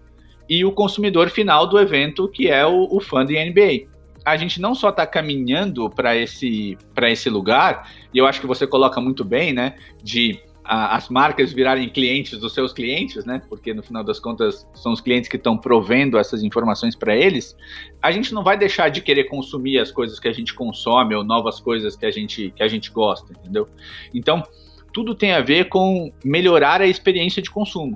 e 0.49 0.65
o 0.65 0.73
consumidor 0.73 1.29
final 1.29 1.65
do 1.65 1.79
evento, 1.79 2.27
que 2.27 2.49
é 2.49 2.65
o, 2.65 2.87
o 2.91 2.99
fã 2.99 3.25
de 3.25 3.33
NBA 3.33 3.96
a 4.27 4.35
gente 4.35 4.59
não 4.59 4.75
só 4.75 4.89
está 4.89 5.07
caminhando 5.07 5.89
para 5.89 6.13
esse, 6.13 6.77
esse 7.03 7.29
lugar, 7.29 7.89
e 8.13 8.17
eu 8.17 8.27
acho 8.27 8.41
que 8.41 8.45
você 8.45 8.67
coloca 8.67 8.99
muito 8.99 9.23
bem, 9.23 9.53
né, 9.53 9.75
de 10.03 10.37
a, 10.65 10.97
as 10.97 11.07
marcas 11.07 11.53
virarem 11.53 11.87
clientes 11.87 12.37
dos 12.37 12.53
seus 12.53 12.73
clientes, 12.73 13.23
né, 13.23 13.41
porque 13.47 13.73
no 13.73 13.81
final 13.81 14.03
das 14.03 14.19
contas 14.19 14.67
são 14.73 14.91
os 14.91 14.99
clientes 14.99 15.29
que 15.29 15.37
estão 15.37 15.57
provendo 15.57 16.17
essas 16.17 16.43
informações 16.43 16.93
para 16.93 17.15
eles, 17.15 17.55
a 18.01 18.11
gente 18.11 18.33
não 18.33 18.43
vai 18.43 18.57
deixar 18.57 18.89
de 18.89 18.99
querer 18.99 19.29
consumir 19.29 19.79
as 19.79 19.93
coisas 19.93 20.19
que 20.19 20.27
a 20.27 20.33
gente 20.33 20.53
consome 20.53 21.15
ou 21.15 21.23
novas 21.23 21.61
coisas 21.61 21.95
que 21.95 22.05
a 22.05 22.11
gente, 22.11 22.51
que 22.53 22.61
a 22.61 22.67
gente 22.67 22.91
gosta, 22.91 23.31
entendeu? 23.31 23.65
Então, 24.13 24.43
tudo 24.91 25.15
tem 25.15 25.31
a 25.31 25.39
ver 25.39 25.69
com 25.69 26.11
melhorar 26.21 26.81
a 26.81 26.87
experiência 26.87 27.41
de 27.41 27.49
consumo 27.49 27.95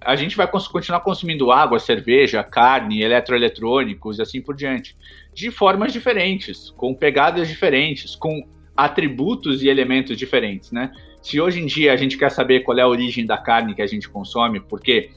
a 0.00 0.16
gente 0.16 0.36
vai 0.36 0.46
continuar 0.46 1.00
consumindo 1.00 1.50
água, 1.50 1.78
cerveja, 1.78 2.42
carne, 2.42 3.02
eletroeletrônicos 3.02 4.18
e 4.18 4.22
assim 4.22 4.40
por 4.40 4.54
diante, 4.54 4.96
de 5.34 5.50
formas 5.50 5.92
diferentes, 5.92 6.70
com 6.70 6.94
pegadas 6.94 7.48
diferentes, 7.48 8.14
com 8.14 8.46
atributos 8.76 9.62
e 9.62 9.68
elementos 9.68 10.16
diferentes, 10.16 10.70
né? 10.70 10.92
Se 11.20 11.40
hoje 11.40 11.60
em 11.60 11.66
dia 11.66 11.92
a 11.92 11.96
gente 11.96 12.16
quer 12.16 12.30
saber 12.30 12.60
qual 12.60 12.78
é 12.78 12.82
a 12.82 12.88
origem 12.88 13.26
da 13.26 13.36
carne 13.36 13.74
que 13.74 13.82
a 13.82 13.86
gente 13.86 14.08
consome, 14.08 14.60
porque 14.60 15.10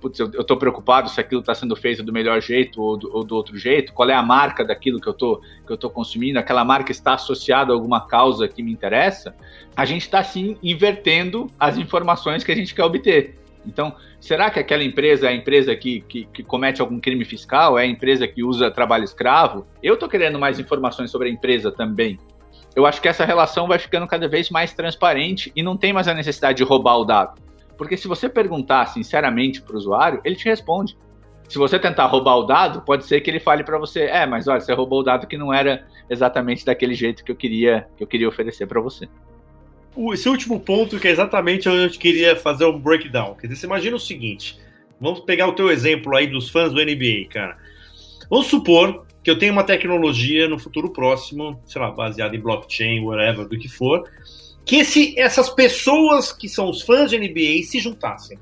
putz, 0.00 0.18
eu, 0.18 0.28
estou 0.28 0.56
preocupado 0.56 1.10
se 1.10 1.20
aquilo 1.20 1.40
está 1.40 1.54
sendo 1.54 1.76
feito 1.76 2.02
do 2.02 2.12
melhor 2.12 2.40
jeito 2.40 2.80
ou 2.80 2.96
do, 2.96 3.14
ou 3.14 3.24
do, 3.24 3.36
outro 3.36 3.58
jeito, 3.58 3.92
qual 3.92 4.08
é 4.08 4.14
a 4.14 4.22
marca 4.22 4.64
daquilo 4.64 5.00
que 5.00 5.08
eu 5.08 5.12
tô, 5.12 5.40
que 5.66 5.72
eu 5.72 5.76
tô 5.76 5.90
consumindo, 5.90 6.38
aquela 6.38 6.64
marca 6.64 6.90
está 6.90 7.14
associada 7.14 7.72
a 7.72 7.74
alguma 7.74 8.06
causa 8.06 8.48
que 8.48 8.62
me 8.62 8.72
interessa, 8.72 9.34
a 9.76 9.84
gente 9.84 10.02
está 10.02 10.22
sim 10.24 10.56
invertendo 10.62 11.48
as 11.58 11.76
informações 11.76 12.42
que 12.42 12.50
a 12.50 12.56
gente 12.56 12.74
quer 12.74 12.84
obter. 12.84 13.38
Então, 13.66 13.94
será 14.20 14.50
que 14.50 14.58
aquela 14.58 14.82
empresa 14.82 15.26
é 15.26 15.30
a 15.30 15.34
empresa 15.34 15.74
que, 15.76 16.00
que, 16.02 16.24
que, 16.26 16.42
comete 16.42 16.80
algum 16.80 16.98
crime 16.98 17.24
fiscal? 17.24 17.78
É 17.78 17.82
a 17.82 17.86
empresa 17.86 18.26
que 18.26 18.42
usa 18.42 18.70
trabalho 18.70 19.04
escravo? 19.04 19.66
Eu 19.82 19.94
estou 19.94 20.08
querendo 20.08 20.38
mais 20.38 20.58
informações 20.58 21.10
sobre 21.10 21.28
a 21.28 21.30
empresa 21.30 21.70
também. 21.70 22.18
Eu 22.74 22.86
acho 22.86 23.00
que 23.00 23.08
essa 23.08 23.24
relação 23.24 23.66
vai 23.66 23.78
ficando 23.78 24.06
cada 24.06 24.28
vez 24.28 24.48
mais 24.48 24.72
transparente 24.72 25.52
e 25.54 25.62
não 25.62 25.76
tem 25.76 25.92
mais 25.92 26.08
a 26.08 26.14
necessidade 26.14 26.58
de 26.58 26.64
roubar 26.64 26.96
o 26.98 27.04
dado. 27.04 27.40
Porque 27.76 27.96
se 27.96 28.08
você 28.08 28.28
perguntar 28.28 28.86
sinceramente 28.86 29.60
para 29.60 29.74
o 29.74 29.78
usuário, 29.78 30.20
ele 30.24 30.36
te 30.36 30.44
responde. 30.44 30.96
Se 31.48 31.58
você 31.58 31.78
tentar 31.78 32.06
roubar 32.06 32.36
o 32.36 32.44
dado, 32.44 32.82
pode 32.82 33.04
ser 33.04 33.20
que 33.20 33.28
ele 33.28 33.40
fale 33.40 33.64
para 33.64 33.76
você: 33.76 34.02
é, 34.02 34.24
mas 34.24 34.46
olha, 34.46 34.60
você 34.60 34.72
roubou 34.72 35.00
o 35.00 35.02
dado 35.02 35.26
que 35.26 35.36
não 35.36 35.52
era 35.52 35.84
exatamente 36.08 36.64
daquele 36.64 36.94
jeito 36.94 37.24
que 37.24 37.32
eu 37.32 37.36
queria, 37.36 37.88
que 37.96 38.04
eu 38.04 38.06
queria 38.06 38.28
oferecer 38.28 38.66
para 38.66 38.80
você 38.80 39.08
esse 40.12 40.28
último 40.28 40.60
ponto 40.60 40.98
que 40.98 41.08
é 41.08 41.10
exatamente 41.10 41.68
onde 41.68 41.94
eu 41.94 42.00
queria 42.00 42.36
fazer 42.36 42.64
um 42.64 42.78
breakdown. 42.78 43.34
Quer 43.34 43.48
dizer, 43.48 43.60
você 43.60 43.66
imagina 43.66 43.96
o 43.96 44.00
seguinte: 44.00 44.58
vamos 45.00 45.20
pegar 45.20 45.46
o 45.48 45.52
teu 45.52 45.70
exemplo 45.70 46.16
aí 46.16 46.26
dos 46.26 46.48
fãs 46.48 46.72
do 46.72 46.84
NBA, 46.84 47.28
cara. 47.30 47.56
Vamos 48.28 48.46
supor 48.46 49.04
que 49.22 49.30
eu 49.30 49.38
tenho 49.38 49.52
uma 49.52 49.64
tecnologia 49.64 50.48
no 50.48 50.58
futuro 50.58 50.90
próximo, 50.90 51.60
sei 51.66 51.80
lá, 51.80 51.90
baseada 51.90 52.34
em 52.34 52.40
blockchain, 52.40 53.00
whatever, 53.00 53.46
do 53.46 53.58
que 53.58 53.68
for, 53.68 54.08
que 54.64 54.76
esse, 54.76 55.18
essas 55.18 55.50
pessoas 55.50 56.32
que 56.32 56.48
são 56.48 56.70
os 56.70 56.82
fãs 56.82 57.10
de 57.10 57.18
NBA 57.18 57.64
se 57.64 57.80
juntassem. 57.80 58.38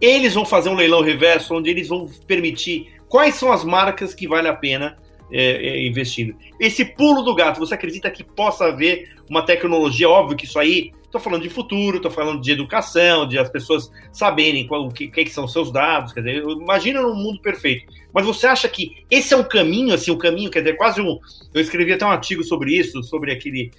Eles 0.00 0.34
vão 0.34 0.44
fazer 0.44 0.68
um 0.68 0.74
leilão 0.74 1.02
reverso 1.02 1.54
onde 1.54 1.70
eles 1.70 1.88
vão 1.88 2.08
permitir 2.26 2.92
quais 3.08 3.34
são 3.34 3.52
as 3.52 3.64
marcas 3.64 4.14
que 4.14 4.28
vale 4.28 4.48
a 4.48 4.54
pena 4.54 4.96
é, 5.32 5.68
é, 5.68 5.86
investindo. 5.86 6.34
Esse 6.58 6.84
pulo 6.84 7.22
do 7.22 7.34
gato, 7.34 7.58
você 7.58 7.74
acredita 7.74 8.10
que 8.10 8.24
possa 8.24 8.66
haver 8.66 9.14
uma 9.28 9.42
tecnologia? 9.42 10.08
Óbvio 10.08 10.36
que 10.36 10.44
isso 10.44 10.58
aí, 10.58 10.92
estou 11.04 11.20
falando 11.20 11.42
de 11.42 11.48
futuro, 11.48 11.96
estou 11.96 12.10
falando 12.10 12.40
de 12.40 12.52
educação, 12.52 13.26
de 13.26 13.38
as 13.38 13.48
pessoas 13.48 13.90
saberem 14.12 14.66
qual, 14.66 14.86
o 14.86 14.92
que, 14.92 15.08
que, 15.08 15.30
são 15.30 15.46
seus 15.46 15.72
dados. 15.72 16.12
Quer 16.12 16.20
dizer, 16.20 16.42
imagina 16.44 17.02
num 17.02 17.14
mundo 17.14 17.40
perfeito. 17.40 17.92
Mas 18.12 18.24
você 18.24 18.46
acha 18.46 18.68
que 18.68 19.04
esse 19.10 19.34
é 19.34 19.36
um 19.36 19.44
caminho, 19.44 19.94
assim, 19.94 20.10
um 20.10 20.18
caminho, 20.18 20.50
quer 20.50 20.60
dizer, 20.60 20.76
quase 20.76 21.00
um. 21.00 21.18
Eu 21.52 21.60
escrevi 21.60 21.92
até 21.92 22.04
um 22.04 22.10
artigo 22.10 22.42
sobre 22.42 22.76
isso, 22.76 23.02
sobre 23.02 23.32
aquele. 23.32 23.70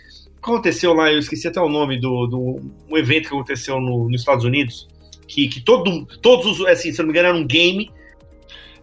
Aconteceu 0.41 0.93
lá, 0.93 1.12
eu 1.12 1.20
esqueci 1.20 1.48
até 1.48 1.62
o 1.62 1.70
nome 1.70 2.00
do, 2.00 2.25
do 2.27 2.62
um 2.89 2.98
evento 2.98 3.29
que 3.29 3.36
aconteceu 3.36 3.79
no, 3.79 4.10
nos 4.10 4.22
Estados 4.22 4.43
Unidos, 4.43 4.88
que, 5.27 5.48
que 5.48 5.62
todo, 5.62 6.05
todos 6.22 6.60
os. 6.60 6.65
Assim, 6.65 6.91
se 6.91 7.00
não 7.00 7.05
me 7.05 7.12
engano, 7.12 7.27
era 7.27 7.38
um 7.38 7.46
game 7.46 7.91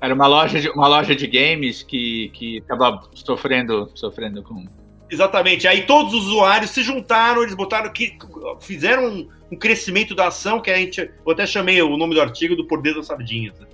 era 0.00 0.14
uma 0.14 0.26
loja 0.26 0.60
de, 0.60 0.68
uma 0.70 0.86
loja 0.86 1.14
de 1.14 1.26
games 1.26 1.82
que, 1.82 2.30
que 2.34 2.62
tava 2.66 3.02
sofrendo, 3.14 3.90
sofrendo 3.94 4.42
com. 4.42 4.66
Exatamente. 5.10 5.66
Aí 5.66 5.82
todos 5.82 6.14
os 6.14 6.26
usuários 6.26 6.70
se 6.70 6.82
juntaram, 6.82 7.42
eles 7.42 7.54
botaram 7.54 7.90
que 7.92 8.16
fizeram 8.60 9.08
um, 9.08 9.28
um 9.52 9.56
crescimento 9.56 10.14
da 10.14 10.28
ação 10.28 10.60
que 10.60 10.70
a 10.70 10.76
gente. 10.76 11.00
Eu 11.00 11.32
até 11.32 11.46
chamei 11.46 11.80
o 11.82 11.96
nome 11.96 12.14
do 12.14 12.20
artigo 12.20 12.54
do 12.54 12.66
Poder 12.66 12.94
das 12.94 13.06
Sardinhas. 13.06 13.58
Né? 13.58 13.66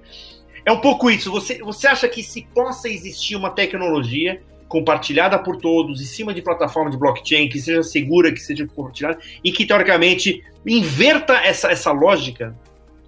É 0.65 0.73
um 0.73 0.81
pouco 0.81 1.11
isso. 1.11 1.31
Você, 1.31 1.59
você 1.59 1.87
acha 1.87 2.09
que 2.09 2.23
se 2.23 2.47
possa 2.55 2.89
existir 2.89 3.37
uma 3.37 3.51
tecnologia 3.51 4.41
compartilhada 4.67 5.39
por 5.39 5.59
todos, 5.59 6.01
em 6.01 6.05
cima 6.05 6.33
de 6.33 6.41
plataforma 6.41 6.91
de 6.91 6.97
blockchain, 6.97 7.49
que 7.49 7.61
seja 7.61 7.83
segura, 7.83 8.33
que 8.33 8.41
seja 8.41 8.67
compartilhada, 8.67 9.19
e 9.45 9.53
que, 9.53 9.67
teoricamente, 9.67 10.43
inverta 10.67 11.35
essa, 11.35 11.71
essa 11.71 11.93
lógica? 11.93 12.57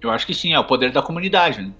Eu 0.01 0.11
acho 0.11 0.25
que 0.25 0.33
sim, 0.33 0.53
é 0.53 0.59
o 0.59 0.63
poder 0.63 0.91
da 0.91 1.01
comunidade. 1.01 1.63
Né? 1.63 1.71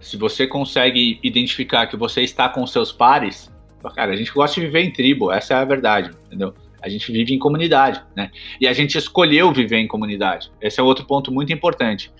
Se 0.00 0.16
você 0.16 0.46
consegue 0.46 1.18
identificar 1.22 1.86
que 1.86 1.96
você 1.96 2.22
está 2.22 2.48
com 2.48 2.66
seus 2.66 2.92
pares, 2.92 3.52
cara, 3.94 4.12
a 4.12 4.16
gente 4.16 4.32
gosta 4.32 4.60
de 4.60 4.66
viver 4.66 4.82
em 4.82 4.92
tribo, 4.92 5.32
essa 5.32 5.54
é 5.54 5.56
a 5.56 5.64
verdade, 5.64 6.10
entendeu? 6.26 6.54
A 6.80 6.88
gente 6.88 7.10
vive 7.10 7.34
em 7.34 7.38
comunidade, 7.38 8.02
né? 8.14 8.30
E 8.60 8.68
a 8.68 8.72
gente 8.72 8.96
escolheu 8.96 9.52
viver 9.52 9.78
em 9.78 9.88
comunidade. 9.88 10.50
Esse 10.60 10.78
é 10.78 10.82
outro 10.82 11.04
ponto 11.04 11.32
muito 11.32 11.52
importante. 11.52 12.12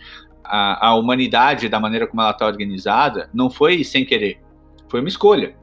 A, 0.43 0.89
a 0.89 0.95
humanidade, 0.97 1.69
da 1.69 1.79
maneira 1.79 2.07
como 2.07 2.21
ela 2.21 2.33
está 2.33 2.47
organizada, 2.47 3.31
não 3.33 3.49
foi 3.49 3.85
sem 3.85 4.05
querer, 4.05 4.41
foi 4.89 5.01
uma 5.01 5.09
escolha. 5.09 5.55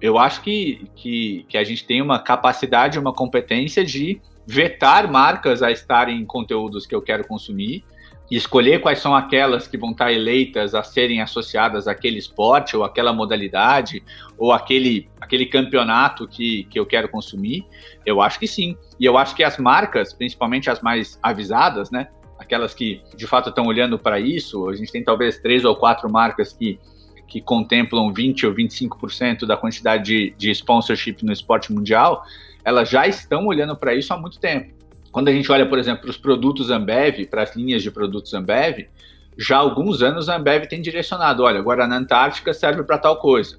Eu 0.00 0.16
acho 0.16 0.40
que, 0.42 0.88
que, 0.94 1.44
que 1.48 1.58
a 1.58 1.64
gente 1.64 1.84
tem 1.84 2.00
uma 2.00 2.20
capacidade, 2.20 2.98
uma 2.98 3.12
competência 3.12 3.84
de 3.84 4.20
vetar 4.46 5.10
marcas 5.10 5.62
a 5.62 5.70
estarem 5.70 6.18
em 6.20 6.24
conteúdos 6.24 6.86
que 6.86 6.94
eu 6.94 7.02
quero 7.02 7.26
consumir 7.26 7.84
escolher 8.36 8.80
quais 8.80 8.98
são 8.98 9.14
aquelas 9.14 9.66
que 9.66 9.78
vão 9.78 9.92
estar 9.92 10.12
eleitas 10.12 10.74
a 10.74 10.82
serem 10.82 11.20
associadas 11.22 11.88
àquele 11.88 12.18
esporte 12.18 12.76
ou 12.76 12.84
àquela 12.84 13.12
modalidade 13.12 14.02
ou 14.36 14.52
aquele, 14.52 15.08
aquele 15.20 15.46
campeonato 15.46 16.28
que, 16.28 16.64
que 16.64 16.78
eu 16.78 16.84
quero 16.84 17.08
consumir? 17.08 17.64
Eu 18.04 18.20
acho 18.20 18.38
que 18.38 18.46
sim. 18.46 18.76
E 19.00 19.04
eu 19.04 19.16
acho 19.16 19.34
que 19.34 19.42
as 19.42 19.56
marcas, 19.56 20.12
principalmente 20.12 20.68
as 20.68 20.82
mais 20.82 21.18
avisadas, 21.22 21.90
né? 21.90 22.08
Aquelas 22.38 22.74
que 22.74 23.02
de 23.16 23.26
fato 23.26 23.48
estão 23.48 23.66
olhando 23.66 23.98
para 23.98 24.20
isso, 24.20 24.68
a 24.68 24.76
gente 24.76 24.92
tem 24.92 25.02
talvez 25.02 25.38
três 25.38 25.64
ou 25.64 25.74
quatro 25.74 26.10
marcas 26.10 26.52
que, 26.52 26.78
que 27.26 27.40
contemplam 27.40 28.12
20 28.12 28.46
ou 28.46 28.54
25% 28.54 29.46
da 29.46 29.56
quantidade 29.56 30.04
de, 30.04 30.34
de 30.36 30.50
sponsorship 30.50 31.22
no 31.22 31.32
esporte 31.32 31.72
mundial, 31.72 32.22
elas 32.62 32.90
já 32.90 33.06
estão 33.06 33.46
olhando 33.46 33.74
para 33.74 33.94
isso 33.94 34.12
há 34.12 34.18
muito 34.18 34.38
tempo. 34.38 34.77
Quando 35.10 35.28
a 35.28 35.32
gente 35.32 35.50
olha, 35.50 35.66
por 35.66 35.78
exemplo, 35.78 36.02
para 36.02 36.10
os 36.10 36.16
produtos 36.16 36.70
Ambev, 36.70 37.26
para 37.26 37.42
as 37.42 37.56
linhas 37.56 37.82
de 37.82 37.90
produtos 37.90 38.34
Ambev, 38.34 38.88
já 39.36 39.56
há 39.56 39.60
alguns 39.60 40.02
anos 40.02 40.28
a 40.28 40.36
Ambev 40.36 40.66
tem 40.66 40.82
direcionado, 40.82 41.42
olha, 41.44 41.60
Guaraná 41.60 41.96
Antártica 41.96 42.52
serve 42.52 42.82
para 42.82 42.98
tal 42.98 43.16
coisa, 43.18 43.58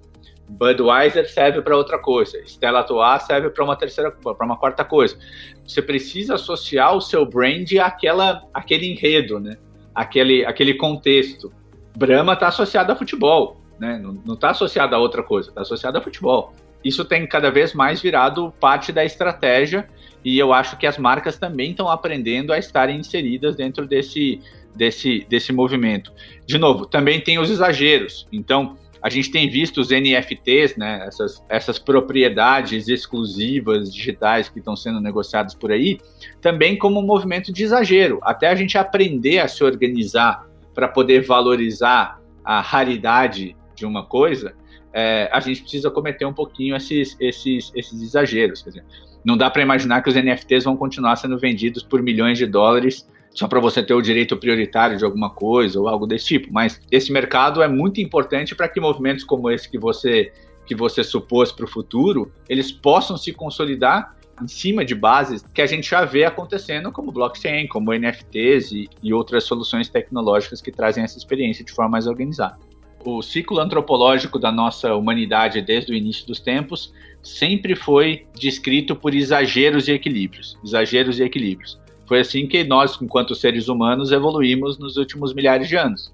Budweiser 0.50 1.30
serve 1.30 1.62
para 1.62 1.78
outra 1.78 2.00
coisa, 2.00 2.42
Stella 2.46 2.80
Artois 2.80 3.24
serve 3.24 3.50
para 3.50 3.64
uma 3.64 3.76
terceira, 3.76 4.12
para 4.12 4.46
uma 4.46 4.58
quarta 4.58 4.84
coisa. 4.84 5.18
Você 5.66 5.82
precisa 5.82 6.36
associar 6.36 6.96
o 6.96 7.02
seu 7.02 7.26
brand 7.26 7.72
àquela, 7.82 8.44
àquele 8.54 8.88
enredo, 8.92 9.40
né? 9.40 9.58
Aquele, 9.94 10.46
aquele 10.46 10.74
contexto. 10.74 11.54
Brahma 11.96 12.34
está 12.34 12.48
associado 12.48 12.92
a 12.92 12.96
futebol, 12.96 13.62
né? 13.80 14.02
Não 14.26 14.34
está 14.34 14.50
associado 14.50 14.96
a 14.96 14.98
outra 14.98 15.22
coisa, 15.22 15.50
está 15.50 15.62
associado 15.62 15.98
a 16.00 16.02
futebol. 16.02 16.54
Isso 16.84 17.04
tem 17.06 17.28
cada 17.28 17.50
vez 17.52 17.74
mais 17.74 18.02
virado 18.02 18.54
parte 18.60 18.92
da 18.92 19.04
estratégia 19.04 19.88
e 20.24 20.38
eu 20.38 20.54
acho 20.54 20.78
que 20.78 20.88
as 20.88 20.98
marcas 20.98 21.38
também 21.38 21.72
estão 21.72 21.90
aprendendo 21.90 22.52
a 22.52 22.58
estarem 22.58 22.98
inseridas 22.98 23.56
dentro 23.56 23.86
desse, 23.86 24.40
desse, 24.76 25.26
desse 25.30 25.52
movimento. 25.54 26.12
De 26.46 26.58
novo, 26.58 26.86
também 26.86 27.22
tem 27.22 27.40
os 27.40 27.50
exageros. 27.50 28.28
Então, 28.32 28.78
a 29.02 29.10
gente 29.10 29.32
tem 29.32 29.50
visto 29.50 29.80
os 29.80 29.90
NFTs, 29.90 30.76
né, 30.76 31.06
essas, 31.08 31.44
essas 31.48 31.80
propriedades 31.80 32.90
exclusivas 32.90 33.94
digitais 33.94 34.50
que 34.50 34.60
estão 34.60 34.76
sendo 34.76 35.00
negociadas 35.00 35.56
por 35.56 35.72
aí, 35.72 36.00
também 36.42 36.78
como 36.78 37.00
um 37.00 37.06
movimento 37.06 37.52
de 37.52 37.64
exagero. 37.64 38.20
Até 38.22 38.48
a 38.50 38.56
gente 38.56 38.78
aprender 38.78 39.40
a 39.40 39.48
se 39.48 39.64
organizar 39.64 40.46
para 40.74 40.88
poder 40.88 41.26
valorizar 41.26 42.20
a 42.44 42.60
raridade 42.60 43.56
de 43.74 43.86
uma 43.86 44.06
coisa, 44.06 44.54
é, 44.94 45.30
a 45.32 45.40
gente 45.40 45.62
precisa 45.62 45.90
cometer 45.90 46.26
um 46.26 46.34
pouquinho 46.34 46.76
esses, 46.76 47.16
esses, 47.20 47.72
esses 47.76 48.02
exageros. 48.02 48.62
Quer 48.62 48.70
dizer, 48.70 48.86
não 49.24 49.38
dá 49.38 49.50
para 49.50 49.62
imaginar 49.62 50.02
que 50.02 50.10
os 50.10 50.16
NFTs 50.16 50.64
vão 50.64 50.76
continuar 50.76 51.16
sendo 51.16 51.38
vendidos 51.38 51.84
por 51.84 52.02
milhões 52.02 52.38
de 52.38 52.46
dólares 52.46 53.08
só 53.32 53.48
para 53.48 53.60
você 53.60 53.84
ter 53.84 53.94
o 53.94 54.02
direito 54.02 54.36
prioritário 54.36 54.98
de 54.98 55.06
alguma 55.06 55.30
coisa 55.30 55.80
ou 55.80 55.88
algo 55.88 56.08
desse 56.08 56.26
tipo. 56.26 56.52
Mas 56.52 56.82
esse 56.92 57.12
mercado 57.12 57.62
é 57.62 57.68
muito 57.68 58.02
importante 58.02 58.56
para 58.56 58.68
que 58.68 58.80
movimentos 58.80 59.24
como 59.24 59.50
esse 59.50 59.70
que 59.70 59.78
você 59.78 60.32
que 60.66 60.76
você 60.76 61.04
supôs 61.04 61.52
para 61.52 61.66
o 61.66 61.68
futuro, 61.68 62.32
eles 62.48 62.72
possam 62.72 63.18
se 63.18 63.34
consolidar 63.34 64.16
em 64.40 64.48
cima 64.48 64.86
de 64.86 64.94
bases 64.94 65.44
que 65.52 65.64
a 65.64 65.66
gente 65.66 65.90
já 65.90 66.06
vê 66.06 66.26
acontecendo, 66.26 66.92
como 66.92 67.12
blockchain, 67.12 67.68
como 67.68 67.92
NFTs 67.92 68.72
e, 68.72 68.88
e 69.02 69.12
outras 69.12 69.46
soluções 69.46 69.90
tecnológicas 69.90 70.62
que 70.62 70.72
trazem 70.72 71.04
essa 71.04 71.18
experiência 71.18 71.66
de 71.66 71.72
forma 71.72 71.92
mais 71.92 72.06
organizada. 72.06 72.58
O 73.04 73.22
ciclo 73.22 73.60
antropológico 73.60 74.38
da 74.38 74.52
nossa 74.52 74.94
humanidade 74.94 75.62
desde 75.62 75.92
o 75.92 75.96
início 75.96 76.28
dos 76.28 76.40
tempos 76.40 76.94
sempre 77.24 77.76
foi 77.76 78.26
descrito 78.38 78.96
por 78.96 79.14
exageros 79.14 79.88
e 79.88 79.92
equilíbrios, 79.92 80.58
exageros 80.64 81.20
e 81.20 81.24
equilíbrios. 81.24 81.80
Foi 82.06 82.20
assim 82.20 82.48
que 82.48 82.64
nós, 82.64 83.00
enquanto 83.02 83.36
seres 83.36 83.68
humanos, 83.68 84.12
evoluímos 84.12 84.78
nos 84.78 84.98
últimos 84.98 85.34
milhares 85.34 85.68
de 85.68 85.76
anos. 85.76 86.12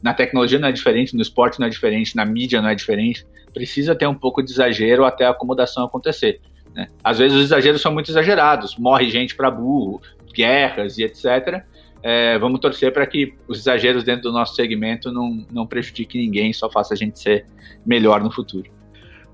Na 0.00 0.14
tecnologia 0.14 0.58
não 0.58 0.68
é 0.68 0.72
diferente, 0.72 1.14
no 1.14 1.22
esporte 1.22 1.60
não 1.60 1.66
é 1.66 1.70
diferente, 1.70 2.16
na 2.16 2.24
mídia 2.24 2.60
não 2.62 2.68
é 2.68 2.74
diferente. 2.74 3.26
Precisa 3.52 3.94
ter 3.94 4.06
um 4.06 4.14
pouco 4.14 4.42
de 4.42 4.50
exagero 4.50 5.04
até 5.04 5.24
a 5.24 5.30
acomodação 5.30 5.84
acontecer. 5.84 6.40
Né? 6.74 6.88
Às 7.04 7.18
vezes 7.18 7.36
os 7.36 7.44
exageros 7.44 7.80
são 7.80 7.92
muito 7.92 8.10
exagerados, 8.10 8.76
morre 8.76 9.10
gente 9.10 9.34
para 9.34 9.50
burro, 9.50 10.00
guerras 10.32 10.98
e 10.98 11.04
etc. 11.04 11.64
É, 12.02 12.38
vamos 12.38 12.60
torcer 12.60 12.92
para 12.92 13.06
que 13.06 13.34
os 13.46 13.58
exageros 13.60 14.02
dentro 14.02 14.22
do 14.22 14.32
nosso 14.32 14.54
segmento 14.54 15.12
não, 15.12 15.46
não 15.52 15.66
prejudiquem 15.66 16.22
ninguém, 16.22 16.52
só 16.52 16.68
faça 16.68 16.94
a 16.94 16.96
gente 16.96 17.18
ser 17.18 17.46
melhor 17.86 18.22
no 18.22 18.30
futuro. 18.30 18.70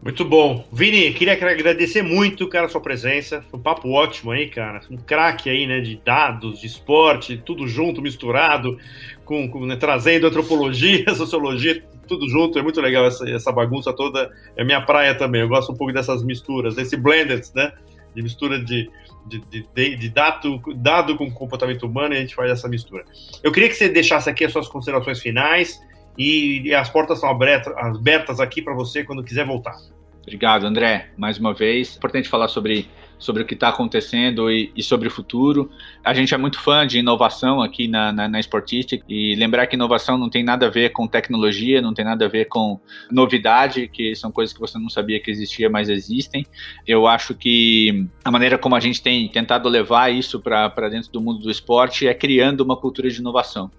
Muito 0.03 0.25
bom. 0.25 0.65
Vini, 0.73 1.13
queria 1.13 1.33
agradecer 1.33 2.03
muito, 2.03 2.49
cara, 2.49 2.67
a 2.67 2.69
sua 2.69 2.81
presença. 2.81 3.43
Foi 3.51 3.59
um 3.59 3.63
papo 3.63 3.91
ótimo 3.91 4.31
aí, 4.31 4.49
cara. 4.49 4.81
Um 4.91 4.97
craque 4.97 5.51
aí, 5.51 5.67
né, 5.67 5.81
de 5.81 6.01
dados, 6.05 6.61
de 6.61 6.67
esporte, 6.67 7.37
tudo 7.45 7.67
junto, 7.67 8.01
misturado, 8.01 8.79
com, 9.25 9.49
com 9.49 9.67
né, 9.67 9.75
trazendo 9.75 10.29
antropologia, 10.29 11.05
sociologia, 11.17 11.83
tudo 12.07 12.29
junto. 12.29 12.59
É 12.59 12.63
muito 12.63 12.81
legal 12.81 13.07
essa, 13.07 13.29
essa 13.29 13.51
bagunça 13.51 13.93
toda. 13.93 14.31
É 14.57 14.63
minha 14.63 14.81
praia 14.81 15.17
também. 15.17 15.41
Eu 15.41 15.49
gosto 15.49 15.73
um 15.73 15.77
pouco 15.77 15.93
dessas 15.93 16.23
misturas, 16.23 16.77
desse 16.77 16.97
blended, 16.97 17.43
né? 17.55 17.73
De 18.15 18.23
mistura 18.23 18.59
de, 18.63 18.91
de, 19.27 19.41
de, 19.75 19.97
de, 19.97 20.09
dado, 20.09 20.61
dado 20.77 21.17
com 21.17 21.31
comportamento 21.31 21.87
humano 21.87 22.15
e 22.15 22.17
a 22.17 22.21
gente 22.21 22.35
faz 22.35 22.51
essa 22.51 22.69
mistura. 22.69 23.05
Eu 23.43 23.53
queria 23.53 23.69
que 23.69 23.75
você 23.75 23.89
deixasse 23.89 24.29
aqui 24.29 24.45
as 24.45 24.53
suas 24.53 24.69
considerações 24.69 25.21
finais 25.21 25.81
e, 26.19 26.75
as 26.75 26.91
portas 26.91 27.21
são 27.21 27.29
abertas 27.29 28.41
aqui 28.41 28.61
para 28.61 28.75
você 28.75 29.05
quando 29.05 29.23
quiser 29.23 29.47
voltar. 29.47 29.77
Obrigado, 30.23 30.67
André. 30.67 31.11
Mais 31.17 31.39
uma 31.39 31.55
vez, 31.55 31.95
é 31.95 31.97
importante 31.97 32.29
falar 32.29 32.49
sobre, 32.49 32.89
sobre 33.19 33.43
o 33.43 33.47
que 33.47 33.55
está 33.55 33.69
acontecendo 33.69 34.51
e, 34.51 34.71
e, 34.77 34.83
sobre 34.83 35.09
o 35.09 35.11
futuro. 35.11 35.71
A 36.05 36.15
gente 36.15 36.35
é 36.35 36.39
muito 36.39 36.61
fã 36.61 36.87
de 36.87 36.99
inovação 36.99 37.61
aqui 37.61 37.89
na, 37.89 38.13
na, 38.13 38.29
na 38.29 38.41
Sportistic 38.41 39.03
e 39.09 39.35
lembrar 39.35 39.67
que 39.67 39.77
inovação 39.77 40.17
não 40.17 40.31
tem 40.31 40.45
nada 40.45 40.67
a 40.67 40.71
ver 40.71 40.91
com 40.91 41.07
tecnologia, 41.07 41.83
não 41.83 41.93
tem 41.93 42.05
nada 42.05 42.25
a 42.25 42.29
ver 42.29 42.47
com 42.47 42.81
novidade, 43.11 43.89
que 43.89 44.15
são 44.15 44.31
coisas 44.31 44.55
que 44.55 44.61
você 44.61 44.79
não 44.79 44.89
sabia 44.89 45.21
que 45.21 45.31
existia, 45.31 45.69
mas 45.69 45.89
existem. 45.89 46.47
Eu 46.87 47.07
acho 47.07 47.35
que 47.35 48.07
a 48.25 48.31
maneira 48.31 48.57
como 48.57 48.77
a 48.77 48.81
gente 48.81 49.03
tem 49.03 49.29
tentado 49.29 49.69
levar 49.69 50.13
isso 50.13 50.41
para 50.41 50.89
dentro 50.89 51.11
do 51.11 51.21
mundo 51.21 51.41
do 51.41 51.51
esporte 51.51 52.07
é 52.07 52.15
criando 52.15 52.61
uma 52.61 52.77
cultura 52.77 53.11
de 53.11 53.19
inovação 53.19 53.71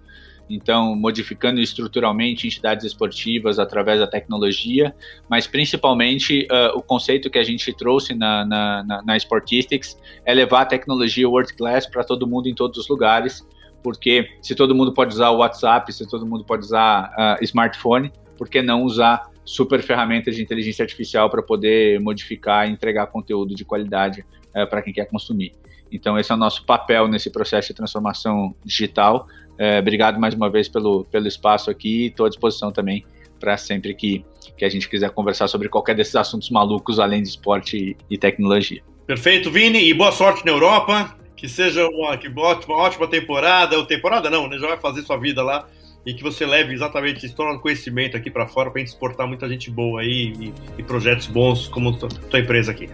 então 0.50 0.94
modificando 0.96 1.60
estruturalmente 1.60 2.46
entidades 2.46 2.84
esportivas 2.84 3.58
através 3.58 4.00
da 4.00 4.06
tecnologia, 4.06 4.94
mas 5.28 5.46
principalmente 5.46 6.46
uh, 6.50 6.76
o 6.76 6.82
conceito 6.82 7.30
que 7.30 7.38
a 7.38 7.44
gente 7.44 7.72
trouxe 7.72 8.14
na, 8.14 8.44
na, 8.44 8.84
na, 8.84 9.02
na 9.02 9.16
Sportistics 9.16 9.96
é 10.24 10.34
levar 10.34 10.62
a 10.62 10.66
tecnologia 10.66 11.28
world 11.28 11.54
class 11.54 11.86
para 11.86 12.02
todo 12.02 12.26
mundo 12.26 12.48
em 12.48 12.54
todos 12.54 12.78
os 12.78 12.88
lugares, 12.88 13.46
porque 13.82 14.28
se 14.42 14.54
todo 14.54 14.74
mundo 14.74 14.92
pode 14.92 15.14
usar 15.14 15.30
o 15.30 15.38
WhatsApp, 15.38 15.92
se 15.92 16.06
todo 16.08 16.26
mundo 16.26 16.44
pode 16.44 16.64
usar 16.64 17.38
uh, 17.40 17.44
smartphone, 17.44 18.12
por 18.36 18.48
que 18.48 18.60
não 18.60 18.82
usar 18.82 19.30
super 19.44 19.82
ferramentas 19.82 20.34
de 20.34 20.42
inteligência 20.42 20.82
artificial 20.82 21.30
para 21.30 21.42
poder 21.42 22.00
modificar 22.00 22.68
e 22.68 22.72
entregar 22.72 23.06
conteúdo 23.06 23.54
de 23.54 23.64
qualidade 23.64 24.24
uh, 24.54 24.66
para 24.68 24.82
quem 24.82 24.92
quer 24.92 25.06
consumir? 25.06 25.52
Então, 25.92 26.18
esse 26.18 26.30
é 26.30 26.34
o 26.34 26.38
nosso 26.38 26.64
papel 26.64 27.08
nesse 27.08 27.30
processo 27.30 27.68
de 27.68 27.74
transformação 27.74 28.54
digital. 28.64 29.26
É, 29.60 29.78
obrigado 29.78 30.18
mais 30.18 30.32
uma 30.32 30.48
vez 30.48 30.70
pelo, 30.70 31.04
pelo 31.04 31.28
espaço 31.28 31.70
aqui. 31.70 32.06
Estou 32.06 32.24
à 32.24 32.30
disposição 32.30 32.72
também 32.72 33.04
para 33.38 33.58
sempre 33.58 33.92
que, 33.92 34.24
que 34.56 34.64
a 34.64 34.68
gente 34.70 34.88
quiser 34.88 35.10
conversar 35.10 35.48
sobre 35.48 35.68
qualquer 35.68 35.94
desses 35.94 36.16
assuntos 36.16 36.48
malucos 36.48 36.98
além 36.98 37.22
de 37.22 37.28
esporte 37.28 37.76
e, 37.76 37.96
e 38.08 38.16
tecnologia. 38.16 38.82
Perfeito, 39.06 39.50
Vini, 39.50 39.86
e 39.86 39.92
boa 39.92 40.12
sorte 40.12 40.46
na 40.46 40.52
Europa. 40.52 41.14
Que 41.36 41.46
seja 41.46 41.86
uma, 41.88 42.16
que 42.16 42.28
ótima, 42.34 42.74
ótima 42.74 43.06
temporada, 43.06 43.76
ou 43.76 43.84
temporada 43.84 44.30
não, 44.30 44.48
né? 44.48 44.58
Já 44.58 44.68
vai 44.68 44.78
fazer 44.78 45.02
sua 45.02 45.18
vida 45.18 45.42
lá 45.42 45.66
e 46.06 46.14
que 46.14 46.22
você 46.22 46.46
leve 46.46 46.72
exatamente 46.72 47.24
esse 47.24 47.34
todo 47.34 47.58
conhecimento 47.60 48.16
aqui 48.16 48.30
para 48.30 48.46
fora 48.46 48.70
para 48.70 48.80
a 48.80 48.84
gente 48.84 48.92
exportar 48.92 49.26
muita 49.26 49.46
gente 49.46 49.70
boa 49.70 50.00
aí 50.00 50.32
e, 50.40 50.54
e 50.78 50.82
projetos 50.82 51.26
bons 51.26 51.68
como 51.68 51.92
tua 51.96 52.40
empresa 52.40 52.72
aqui. 52.72 52.88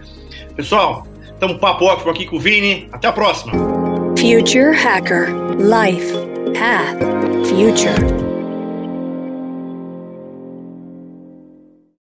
Pessoal, 0.57 1.07
Estamos 1.37 1.57
um 1.57 1.59
papo 1.59 1.85
ótimo 1.85 2.11
aqui 2.11 2.25
com 2.25 2.37
o 2.37 2.41
Vini. 2.41 2.89
Até 2.91 3.09
a 3.09 3.13
próxima. 3.13 3.53
Future 4.17 4.75
Hacker 4.75 5.29
Life 5.59 6.36
Path 6.55 6.99
Future. 7.49 8.26